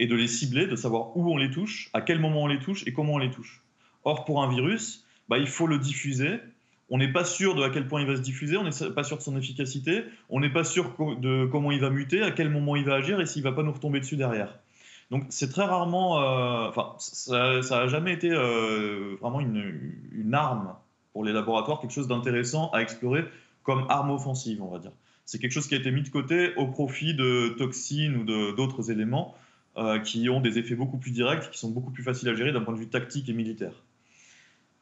[0.00, 2.58] et de les cibler, de savoir où on les touche, à quel moment on les
[2.58, 3.62] touche et comment on les touche.
[4.04, 6.40] Or, pour un virus, bah, il faut le diffuser,
[6.90, 9.04] on n'est pas sûr de à quel point il va se diffuser, on n'est pas
[9.04, 12.48] sûr de son efficacité, on n'est pas sûr de comment il va muter, à quel
[12.50, 14.58] moment il va agir et s'il va pas nous retomber dessus derrière.
[15.10, 20.74] Donc c'est très rarement, euh, enfin ça n'a jamais été euh, vraiment une, arme
[21.12, 23.24] pour les laboratoires, quelque chose d'intéressant à explorer
[23.62, 24.92] comme arme offensive, on va dire.
[25.24, 28.90] C'est quelque chose qui a été mis de côté au profit de toxines ou d'autres
[28.90, 29.34] éléments
[29.76, 32.52] euh, qui ont des effets beaucoup plus directs, qui sont beaucoup plus faciles à gérer
[32.52, 33.72] d'un point de vue tactique et militaire.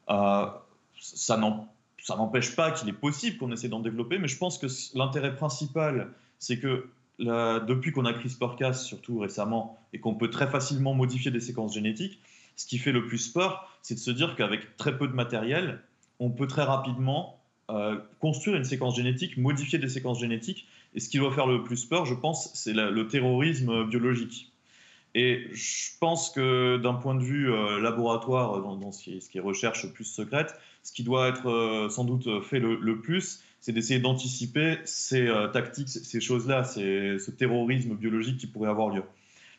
[0.07, 1.67] ça n'en
[2.07, 5.35] ça n'empêche pas qu'il est possible qu'on essaie d'en développer, mais je pense que l'intérêt
[5.35, 6.87] principal, c'est que
[7.19, 12.21] depuis qu'on a CRISPR-Cas, surtout récemment, et qu'on peut très facilement modifier des séquences génétiques,
[12.55, 15.81] ce qui fait le plus peur, c'est de se dire qu'avec très peu de matériel,
[16.21, 17.41] on peut très rapidement
[17.71, 20.65] euh, construire une séquence génétique, modifier des séquences génétiques.
[20.95, 24.53] Et ce qui doit faire le plus peur, je pense, c'est le terrorisme biologique.
[25.13, 29.39] Et je pense que d'un point de vue euh, laboratoire, dans, ce, qui ce, qui
[29.39, 30.53] est, recherche plus secrète,
[30.87, 35.49] ce qui doit être euh, sans doute fait le, plus, c'est d'essayer d'anticiper ces euh,
[35.49, 39.03] tactiques, ces, choses-là, ce terrorisme biologique qui pourrait avoir lieu.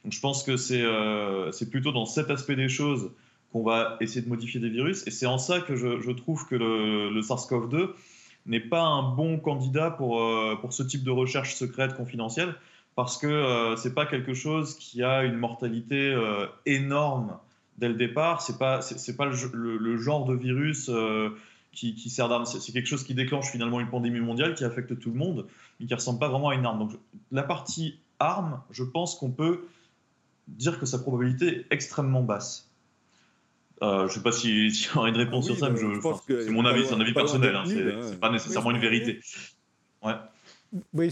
[0.05, 3.11] Donc je pense que c'est plutôt dans cet aspect des choses
[3.53, 5.07] qu'on va essayer de modifier des virus.
[5.07, 7.91] Et c'est en ça que je, trouve que le, le SARS-CoV-2
[8.47, 10.23] n'est pas un bon candidat pour,
[10.63, 12.55] pour ce type de recherche secrète confidentielle
[12.99, 17.39] parce que euh, c'est pas quelque chose qui a une mortalité euh, énorme
[17.79, 18.43] dès le départ.
[18.43, 21.31] C'est pas c'est pas le, genre de virus euh,
[21.73, 22.45] qui, sert d'arme.
[22.45, 25.47] C'est quelque chose qui déclenche finalement une pandémie mondiale qui affecte tout le monde,
[25.81, 26.79] mais qui ressemble pas vraiment à une arme.
[26.79, 26.93] Donc
[27.33, 29.69] la partie arme, je pense qu'on peut
[30.49, 32.71] dire que sa probabilité est extrêmement basse.
[33.81, 36.51] je ne sais pas s'il si y aurait une réponse sur ça, mais je, c'est
[36.51, 37.55] mon avis, c'est un avis personnel.
[37.57, 39.21] Hein, c'est pas nécessairement une vérité.
[40.03, 40.15] Ouais.
[40.93, 41.11] Oui,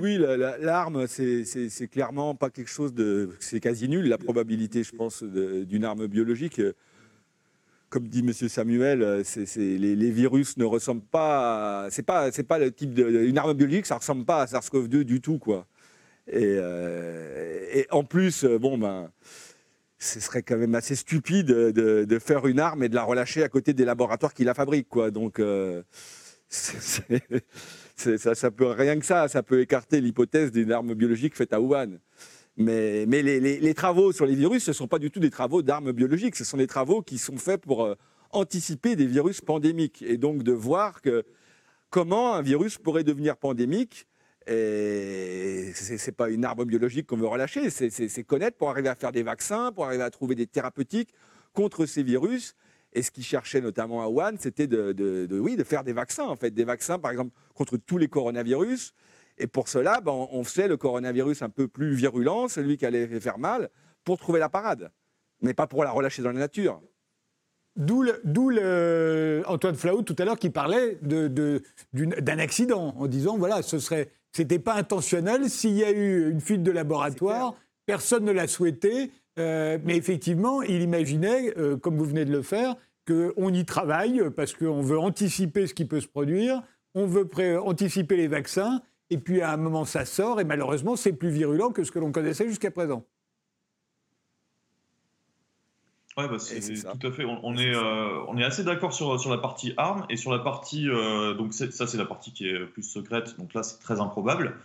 [0.00, 0.18] oui,
[0.60, 3.30] l'arme, c'est clairement pas quelque chose de.
[3.40, 6.60] C'est quasi nul, la probabilité, je pense, d'une arme biologique.
[7.88, 8.32] Comme dit M.
[8.32, 9.22] Samuel,
[9.56, 11.88] les, virus ne ressemblent pas.
[11.90, 13.24] C'est pas, le type de.
[13.24, 15.66] Une arme biologique, ça ressemble pas à SARS-CoV-2 du tout, quoi.
[16.30, 16.58] Et,
[17.74, 19.10] et, en plus, bon, ben
[20.02, 23.48] ce serait quand même assez stupide de, faire une arme et de la relâcher à
[23.48, 24.88] côté des laboratoires qui la fabriquent.
[24.88, 25.10] Quoi.
[25.10, 25.82] Donc, euh,
[27.96, 31.98] ça, peut rien que ça, ça peut écarter l'hypothèse d'une arme biologique faite à Wuhan.
[32.56, 35.92] Mais, les, travaux sur les virus, ce ne sont pas du tout des travaux d'armes
[35.92, 37.94] biologiques, ce sont des travaux qui sont faits pour euh,
[38.30, 41.00] anticiper des virus pandémiques et donc de voir
[41.90, 44.06] comment un virus pourrait devenir pandémique
[44.46, 49.12] ce n'est pas une arme biologique qu'on veut relâcher, c'est connaître pour arriver à faire
[49.12, 51.14] des vaccins, pour arriver à trouver des thérapeutiques
[51.52, 52.54] contre ces virus.
[52.92, 56.36] Et ce qu'ils cherchaient notamment à Wuhan, c'était de, oui, de faire des vaccins, en
[56.36, 58.94] fait, des vaccins, par exemple, contre tous les coronavirus.
[59.38, 63.06] Et pour cela, ben, on faisait le coronavirus un peu plus virulent, celui qui allait
[63.18, 63.70] faire mal,
[64.04, 64.90] pour trouver la parade,
[65.40, 66.82] mais pas pour la relâcher dans la nature.
[67.76, 68.04] D'où
[69.46, 74.58] Antoine Flau tout à l'heure qui parlait d'un accident en disant voilà ce serait c'était
[74.58, 75.48] pas intentionnel.
[75.48, 77.54] S'il y a eu une fuite de laboratoire,
[77.86, 79.10] personne ne l'a souhaité.
[79.38, 82.76] Euh, mais effectivement, il imaginait, euh, comme vous venez de le faire,
[83.06, 86.62] qu'on y travaille parce qu'on veut anticiper ce qui peut se produire,
[86.94, 87.28] on veut
[87.60, 91.70] anticiper les vaccins, et puis à un moment ça sort, et malheureusement c'est plus virulent
[91.70, 93.04] que ce que l'on connaissait jusqu'à présent.
[96.18, 97.24] Oui, bah tout à fait.
[97.24, 100.40] On, est, euh, on est assez d'accord sur, sur la partie armes et sur la
[100.40, 100.86] partie.
[100.88, 103.38] Euh, donc, ça, c'est la partie qui est plus secrète.
[103.38, 104.56] Donc là, c'est très improbable.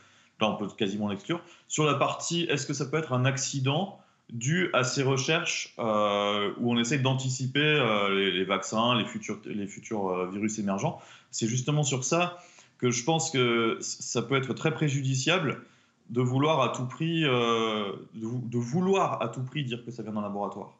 [0.41, 1.39] Là, on peut quasiment l'exclure.
[1.69, 3.97] Sur la partie, est-ce que ça peut être un accident
[4.31, 10.59] dû à ces recherches euh, où on essaie d'anticiper les, vaccins, les futurs, futurs virus
[10.59, 11.01] émergents
[11.31, 12.37] C'est justement sur ça
[12.77, 15.61] que je pense que ça peut être très préjudiciable
[16.09, 20.21] de vouloir à tout prix, de vouloir à tout prix dire que ça vient d'un
[20.21, 20.77] laboratoire.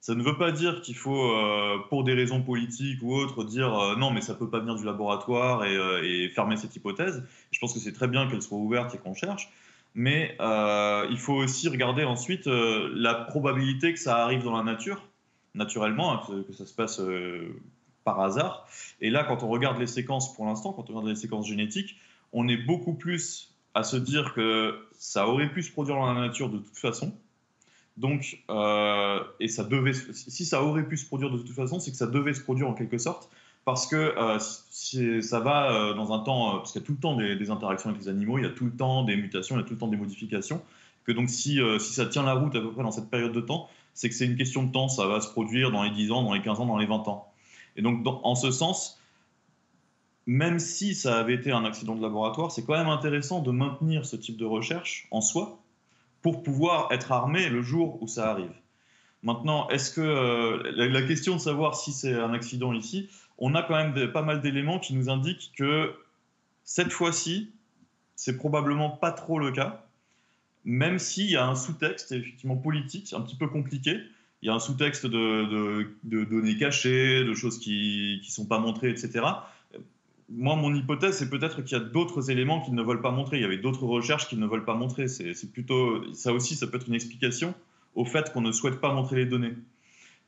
[0.00, 3.78] Ça ne veut pas dire qu'il faut, euh, pour des raisons politiques ou autres, dire
[3.78, 7.22] euh, non, mais ça peut pas venir du laboratoire euh, et, fermer cette hypothèse.
[7.50, 9.50] Je pense que c'est très bien qu'elle soit ouverte et qu'on cherche.
[9.94, 15.02] Mais il faut aussi regarder ensuite la probabilité que ça arrive dans la nature,
[15.54, 17.00] naturellement, hein, que, ça se passe
[18.04, 18.68] par hasard.
[19.00, 21.96] Et là, quand on regarde les séquences pour l'instant, quand on regarde les séquences génétiques,
[22.32, 26.20] on est beaucoup plus à se dire que ça aurait pu se produire dans la
[26.20, 27.12] nature de toute façon
[28.00, 31.90] donc, euh, et ça devait, si ça aurait pu se produire de toute façon, c'est
[31.90, 33.28] que ça devait se produire en quelque sorte,
[33.64, 34.38] parce que euh,
[35.20, 37.90] ça va euh, dans un temps, parce qu'il y a tout le temps des, interactions
[37.90, 39.74] avec les animaux, il y a tout le temps des mutations, il y a tout
[39.74, 40.62] le temps des modifications,
[41.04, 43.40] que donc si, si ça tient la route à peu près dans cette période de
[43.40, 46.12] temps, c'est que c'est une question de temps, ça va se produire dans les 10
[46.12, 47.32] ans, dans les 15 ans, dans les 20 ans.
[47.76, 49.00] Et donc, en ce sens,
[50.26, 54.06] même si ça avait été un accident de laboratoire, c'est quand même intéressant de maintenir
[54.06, 55.60] ce type de recherche en soi,
[56.22, 58.52] pour pouvoir être armé le jour où ça arrive.
[59.22, 63.08] Maintenant, est-ce que euh, la, question de savoir si c'est un accident ici,
[63.40, 65.94] on a quand même pas mal d'éléments qui nous indiquent que
[66.64, 67.50] cette fois-ci,
[68.16, 69.84] c'est probablement pas trop le cas,
[70.64, 73.98] même s'il y a un sous-texte effectivement politique un petit peu compliqué.
[74.42, 78.90] Il y a un sous-texte de, données cachées, de choses qui ne sont pas montrées,
[78.90, 79.22] etc
[80.30, 83.38] moi, mon hypothèse, c'est peut-être qu'il y a d'autres éléments qu'ils ne veulent pas montrer.
[83.38, 85.08] Il y avait d'autres recherches qu'ils ne veulent pas montrer.
[85.08, 87.54] C'est plutôt ça aussi, ça peut être une explication
[87.96, 89.54] au fait qu'on ne souhaite pas montrer les données.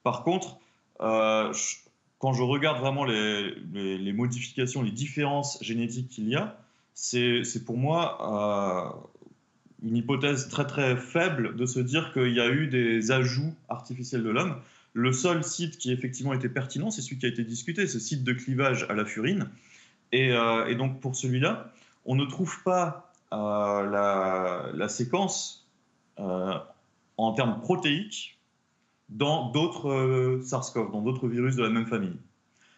[0.05, 0.59] Une contre,
[1.01, 1.53] euh,
[2.23, 6.57] quand je regarde vraiment les, modifications, les différences génétiques qu'il y a,
[6.95, 8.95] c'est pour moi
[9.83, 13.53] euh, une hypothèse très très faible de se dire qu'il y a eu des ajouts
[13.69, 14.55] artificiels de l'homme.
[14.93, 18.23] Le seul site qui effectivement était pertinent, c'est celui qui a été discuté, ce site
[18.23, 19.49] de clivage à la furine.
[20.15, 21.73] Euh, et, donc pour celui-là,
[22.05, 25.69] on ne trouve pas euh, la, séquence
[26.21, 26.55] euh,
[27.17, 28.39] en termes protéiques
[29.17, 32.17] dans d'autres SARS-CoV, dans d'autres virus de la même famille.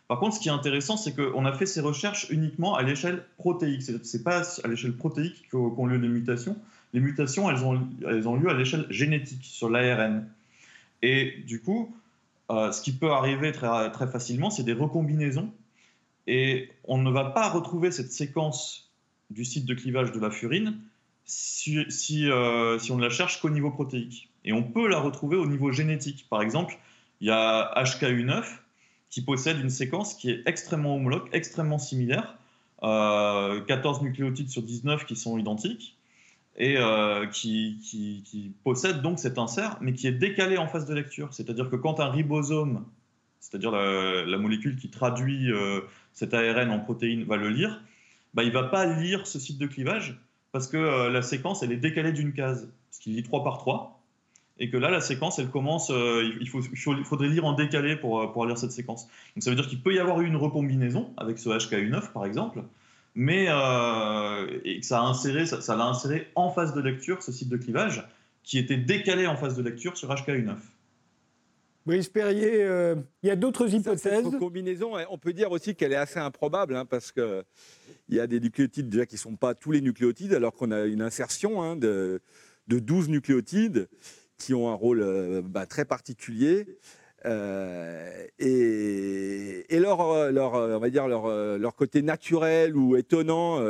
[0.08, 3.24] Par contre, ce qui est intéressant, c'est qu'on a fait ces recherches uniquement à l'échelle
[3.38, 3.82] protéique.
[3.82, 6.56] Ce n'est pas à l'échelle protéique qu'ont lieu les mutations.
[6.92, 10.28] Les mutations, elles ont, elles ont lieu à l'échelle génétique, sur l'ARN.
[11.02, 11.96] Et du coup,
[12.50, 15.50] ce qui peut arriver très, très facilement, c'est des recombinaisons
[16.26, 18.90] et on ne va pas retrouver cette séquence
[19.30, 20.78] du site de clivage de la furine
[21.26, 21.78] si,
[22.30, 24.30] euh, si, on ne la cherche qu'au niveau protéique.
[24.44, 26.26] Et on peut la retrouver au niveau génétique.
[26.28, 26.78] Par exemple,
[27.20, 28.44] il y a HKU9
[29.10, 32.36] qui possède une séquence qui est extrêmement homologue, extrêmement similaire.
[32.80, 35.96] 14 euh, nucléotides sur 19 qui sont identiques
[36.56, 41.32] et euh, qui, possède donc cet insert, mais qui est décalé en phase de lecture.
[41.32, 42.84] C'est-à-dire que quand un ribosome,
[43.40, 45.50] c'est-à-dire la, molécule qui traduit
[46.12, 47.80] cet ARN en protéines va le lire,
[48.34, 50.18] bah, il ne va pas lire ce site de clivage
[50.54, 53.58] parce que euh, la séquence, elle est décalée d'une case, ce qui dit 3 par
[53.58, 54.00] 3.
[54.58, 57.96] Et que là, la séquence, elle commence, euh, il, faut, il, faudrait lire en décalé
[57.96, 59.08] pour, euh, pour lire cette séquence.
[59.34, 62.24] Donc ça veut dire qu'il peut y avoir eu une recombinaison avec ce HKU9, par
[62.24, 62.62] exemple,
[63.16, 63.44] mais
[64.64, 67.56] et que ça a inséré, ça l'a inséré en phase de lecture, ce site de
[67.56, 68.04] clivage,
[68.42, 70.56] qui était décalé en phase de lecture sur HKU9.
[71.86, 74.24] Brice Perrier, euh, il y a d'autres hypothèses.
[74.24, 77.44] Cette combinaison, on peut dire aussi qu'elle est assez improbable, hein, parce qu'il
[78.08, 80.84] y a des nucléotides déjà qui ne sont pas tous les nucléotides, alors qu'on a
[80.84, 82.22] une insertion hein, de,
[82.68, 83.88] de, 12 nucléotides
[84.38, 86.66] qui ont un rôle euh, bah, très particulier.
[87.26, 91.28] Euh, et, leur, leur, on va dire leur,
[91.58, 93.60] leur, côté naturel ou étonnant,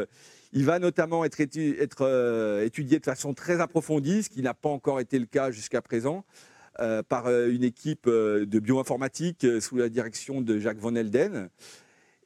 [0.52, 5.00] il va notamment être, être étudié de façon très approfondie, ce qui n'a pas encore
[5.00, 6.24] été le cas jusqu'à présent.
[6.80, 11.48] Euh, par euh, une équipe euh, de bioinformatique sous la direction de Jacques Van Elden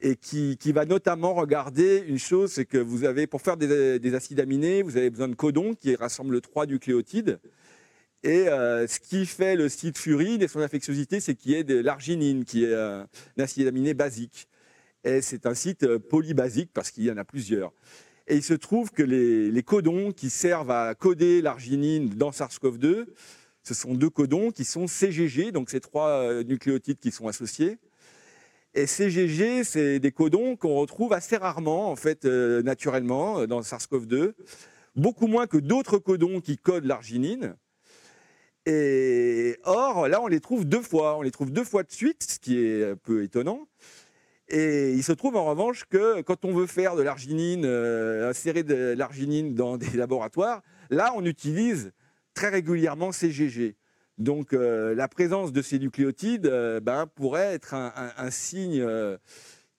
[0.00, 4.40] et qui, va notamment regarder une chose, c'est que vous avez, pour faire des, acides
[4.40, 7.40] aminés, vous avez besoin de codons qui rassemblent trois nucléotides.
[8.24, 11.78] Et ce qui fait le site furine et son infectiosité, c'est qu'il y ait de
[11.78, 13.06] l'arginine, qui est un
[13.38, 14.48] acide aminé basique.
[15.04, 17.72] Et c'est un site polybasique parce qu'il y en a plusieurs.
[18.26, 23.06] Et il se trouve que les, codons qui servent à coder l'arginine dans SARS-CoV-2
[23.68, 27.76] ce sont deux codons qui sont CGG, donc ces trois euh, nucléotides qui sont associés.
[28.72, 33.60] Et CGG, c'est des codons qu'on retrouve assez rarement, en fait, euh, naturellement, euh, dans
[33.60, 34.32] SARS-CoV-2,
[34.96, 37.56] beaucoup moins que d'autres codons qui codent l'arginine.
[39.64, 41.16] Or, là, on les trouve deux fois.
[41.16, 43.68] On les trouve deux fois de suite, ce qui est un peu étonnant.
[44.48, 48.94] Et il se trouve en revanche que quand on veut faire de l'arginine, insérer de
[48.96, 51.92] l'arginine dans des laboratoires, là, on utilise
[52.34, 53.76] très régulièrement CGG.
[54.18, 59.16] Donc euh, la présence de ces nucléotides euh, ben, pourrait être un, signe euh,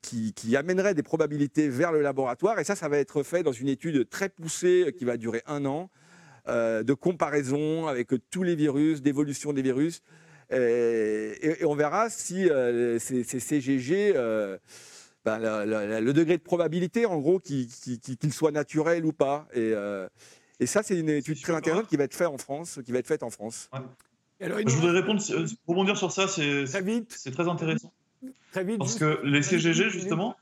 [0.01, 2.57] qui, amènerait des probabilités vers le laboratoire.
[2.59, 5.65] Et ça, ça va être fait dans une étude très poussée qui va durer un
[5.65, 5.89] an,
[6.47, 10.01] de comparaison avec tous les virus, d'évolution des virus.
[10.51, 12.49] Et, on verra si
[12.99, 14.13] ces, CGG,
[15.25, 19.47] ben, le, degré de probabilité, en gros, qu'il soit naturel ou pas.
[19.53, 19.73] Et,
[20.59, 22.99] et ça, c'est une étude très intéressante qui va être faite en France, qui va
[22.99, 23.69] être faite en France.
[24.41, 27.93] je voudrais répondre, euh, rebondir sur ça, c'est très, très intéressant.
[28.51, 28.79] Très vite.
[28.79, 30.35] Parce que les CGG, justement,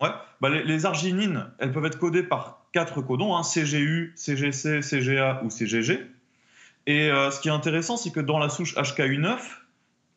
[0.00, 0.08] ouais,
[0.40, 5.50] bah les, arginines, elles peuvent être codées par quatre codons, hein, CGU, CGC, CGA ou
[5.50, 5.98] CGG.
[6.86, 9.38] Et euh, ce qui est intéressant, c'est que dans la souche HKU9,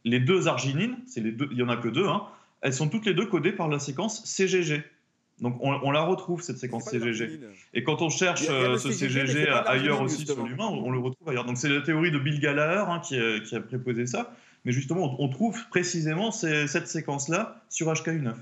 [0.06, 2.24] les deux arginines, les deux, il n'y en a que deux, hein,
[2.62, 4.84] elles sont toutes les deux codées par la séquence CGG.
[5.42, 7.40] Donc on, la retrouve cette séquence CGG.
[7.74, 11.46] Et quand on cherche euh, ce CGG, ailleurs aussi sur l'humain, on, le retrouve ailleurs.
[11.46, 14.34] Donc c'est la théorie de Bill Gallaher hein, qui, a, préposé ça.
[14.64, 18.36] Mais justement, on, trouve précisément cette séquence-là sur HKU9.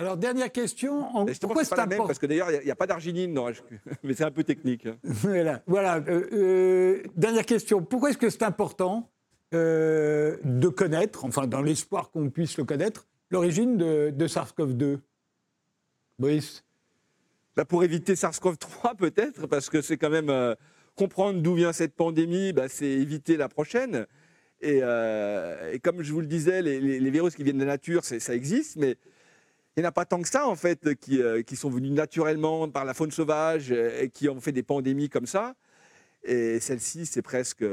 [0.00, 1.26] Alors, dernière question.
[1.40, 3.48] pourquoi c'est important Parce que d'ailleurs, il n'y a, pas d'arginine dans
[4.02, 4.86] mais c'est un peu technique.
[4.86, 4.96] Hein.
[5.04, 5.62] voilà.
[5.66, 5.96] voilà.
[6.08, 7.82] Euh, euh, dernière question.
[7.82, 9.10] Pourquoi est-ce que c'est important
[9.52, 15.00] de connaître, enfin, dans l'espoir qu'on puisse le connaître, l'origine de, de SARS-CoV-2
[16.18, 16.64] Brice?
[17.56, 20.54] Bah Pour éviter SARS-CoV-3 peut-être, parce que c'est quand même euh,
[20.96, 24.06] comprendre d'où vient cette pandémie, bah, c'est éviter la prochaine.
[24.64, 28.34] Euh, et, comme je vous le disais, les, virus qui viennent de la nature, ça
[28.34, 28.96] existe, mais
[29.80, 32.68] il n'y en a pas tant que ça, en fait, qui, euh, sont venus naturellement
[32.68, 35.54] par la faune sauvage et qui ont fait des pandémies comme ça.
[36.22, 37.64] Et celle-ci, c'est presque,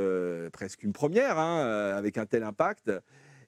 [0.53, 2.91] presque une première, hein, avec un tel impact.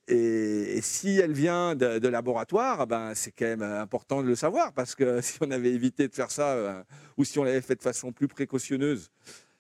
[0.10, 4.96] Et, si elle vient de, laboratoire, ben, c'est quand même important de le savoir, parce
[4.96, 6.84] que si on avait évité de faire ça, euh,
[7.18, 9.12] ou si on l'avait fait de façon plus précautionneuse,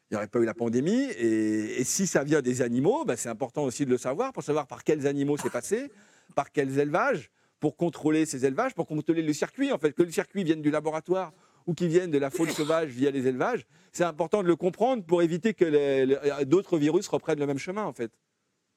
[0.09, 1.03] il n'y aurait pas eu la pandémie.
[1.19, 4.65] Et, si ça vient des animaux, ben, c'est important aussi de le savoir, pour savoir
[4.65, 5.91] par quels animaux c'est passé,
[6.35, 7.29] par quels élevages,
[7.59, 10.71] pour contrôler ces élevages, pour contrôler le circuit, en fait, que le circuit vienne du
[10.71, 11.33] laboratoire
[11.67, 15.03] ou qu'il vienne de la faune sauvage via les élevages, c'est important de le comprendre
[15.03, 18.11] pour éviter que d'autres virus reprennent le même chemin, en fait.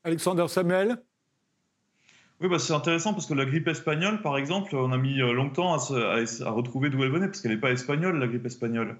[0.04, 0.98] Alexander Samuel?
[2.42, 5.32] Oui, bah, c'est intéressant parce que la grippe espagnole, par exemple, on a mis euh,
[5.32, 8.96] longtemps à, retrouver d'où elle venait parce qu'elle n'est pas espagnole, la grippe espagnole.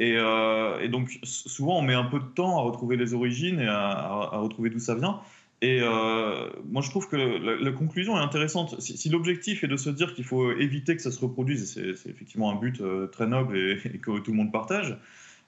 [0.00, 3.68] Euh, et, donc, souvent, on met un peu de temps à retrouver les origines et
[3.68, 5.20] à, retrouver d'où ça vient.
[5.62, 8.80] Et euh, moi, je trouve que la, conclusion est intéressante.
[8.80, 12.50] Si, l'objectif est de se dire qu'il faut éviter que ça se reproduise, c'est effectivement
[12.50, 12.82] un but
[13.12, 14.96] très noble et, que tout le monde partage,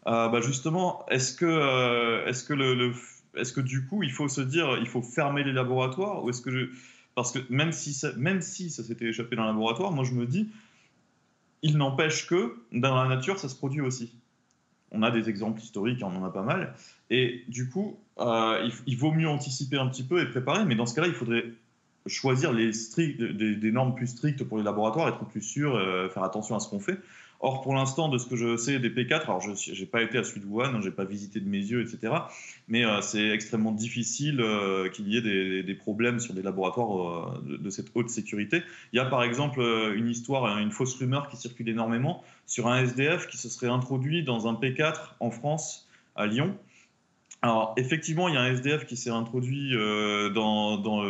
[0.05, 2.93] bah justement, est-ce que, est-ce que, le,
[3.37, 6.43] est-ce que du coup, il faut se dire il faut fermer les laboratoires ou est-ce
[6.43, 6.71] que
[7.15, 10.27] parce que même si ça, même si ça s'était échappé le laboratoire, moi je me
[10.27, 10.49] dis,
[11.63, 14.13] il n'empêche que dans la nature, ça se produit aussi.
[14.91, 16.75] On a des exemples historiques, on en a pas mal.
[17.13, 20.87] Et du coup, euh, il, vaut mieux anticiper un petit peu et préparer, mais dans
[20.87, 21.45] ce cas-là, il faudrait
[22.07, 26.61] choisir des, normes plus strictes pour les laboratoires, être plus sûr, euh, faire attention à
[26.61, 26.99] ce qu'on fait.
[27.41, 30.17] Or, pour l'instant, de ce que je sais des P4, alors je n'ai pas été
[30.17, 32.15] à de Wuhan, hein, je n'ai pas visité de mes yeux, etc.
[32.69, 37.69] Mais euh, c'est extrêmement difficile euh, qu'il y ait des, problèmes sur des laboratoires de,
[37.71, 38.63] cette haute sécurité.
[38.95, 39.61] Il y a par exemple
[39.95, 44.23] une histoire, une fausse rumeur qui circule énormément sur un SDF qui se serait introduit
[44.23, 46.57] dans un P4 en France, à Lyon.
[47.43, 51.03] Alors, effectivement, il y a un SDF qui s'est introduit dans, dans,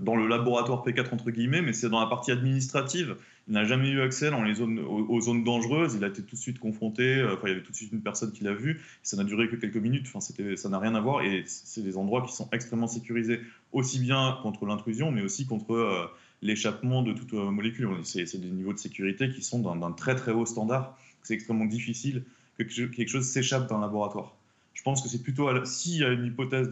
[0.00, 3.16] dans, le laboratoire P4, entre guillemets, mais c'est dans la partie administrative
[3.48, 5.94] il n'a jamais eu accès aux, zones dangereuses.
[5.96, 7.16] Il a été tout de suite confronté.
[7.16, 8.80] Euh, enfin, il y avait tout de suite une personne qui l'a vu.
[9.02, 10.06] Ça n'a duré que quelques minutes.
[10.06, 11.22] Enfin, ça n'a rien à voir.
[11.22, 13.40] Et c'est des endroits qui sont extrêmement sécurisés,
[13.72, 16.06] aussi bien contre l'intrusion, mais aussi contre euh,
[16.40, 17.88] l'échappement de toute euh, molécule.
[18.04, 20.96] C'est des niveaux de sécurité qui sont d'un très très haut standard.
[21.24, 22.22] C'est extrêmement difficile
[22.58, 24.36] que quelque chose s'échappe d'un laboratoire.
[24.74, 26.70] Je pense que c'est plutôt, s'il y a une hypothèse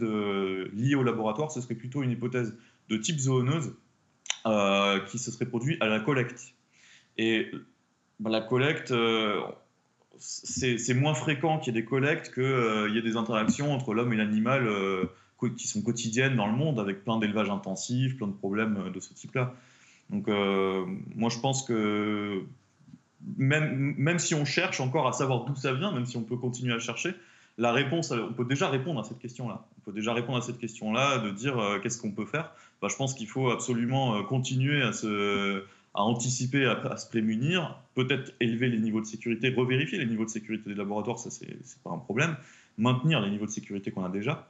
[0.73, 2.55] liée au laboratoire, ce serait plutôt une hypothèse
[2.89, 3.73] de type zooneuse
[5.07, 6.53] qui se serait produite à la collecte.
[7.17, 7.51] Et
[8.21, 9.41] bah, la collecte, euh,
[10.17, 13.93] c'est moins fréquent qu'il y ait des collectes qu'il euh, y ait des interactions entre
[13.95, 15.05] l'homme et l'animal euh,
[15.57, 19.13] qui sont quotidiennes dans le monde, avec plein d'élevages intensifs, plein de problèmes de ce
[19.13, 19.55] type-là.
[20.11, 22.43] Donc moi je pense que
[23.37, 26.35] même, même si on cherche encore à savoir d'où ça vient, même si on peut
[26.35, 27.15] continuer à chercher,
[27.61, 29.65] la réponse, on peut déjà répondre à cette question-là.
[29.77, 32.51] On peut déjà répondre à cette question-là, de dire qu'est-ce qu'on peut faire.
[32.81, 38.79] Bah, je pense qu'il faut absolument continuer à anticiper, à, se prémunir, peut-être élever les
[38.79, 42.35] niveaux de sécurité, revérifier les niveaux de sécurité des laboratoires, ça c'est pas un problème,
[42.77, 44.47] maintenir les niveaux de sécurité qu'on a déjà,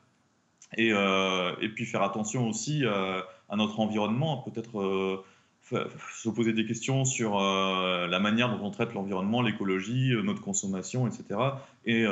[0.78, 5.24] et, euh, et, puis faire attention aussi euh, à notre environnement, peut-être euh,
[5.72, 11.39] se poser des questions sur la manière dont on traite l'environnement, l'écologie, notre consommation, etc.,
[11.86, 12.05] et,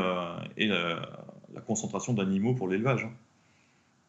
[0.58, 3.06] et la concentration d'animaux pour l'élevage.
[3.06, 3.12] Hein.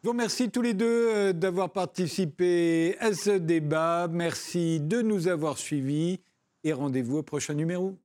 [0.03, 4.07] Je vous remercie tous les deux euh, d'avoir participé à ce débat.
[4.09, 6.21] Merci de nous avoir suivis
[6.63, 8.00] et rendez-vous au prochain numéro.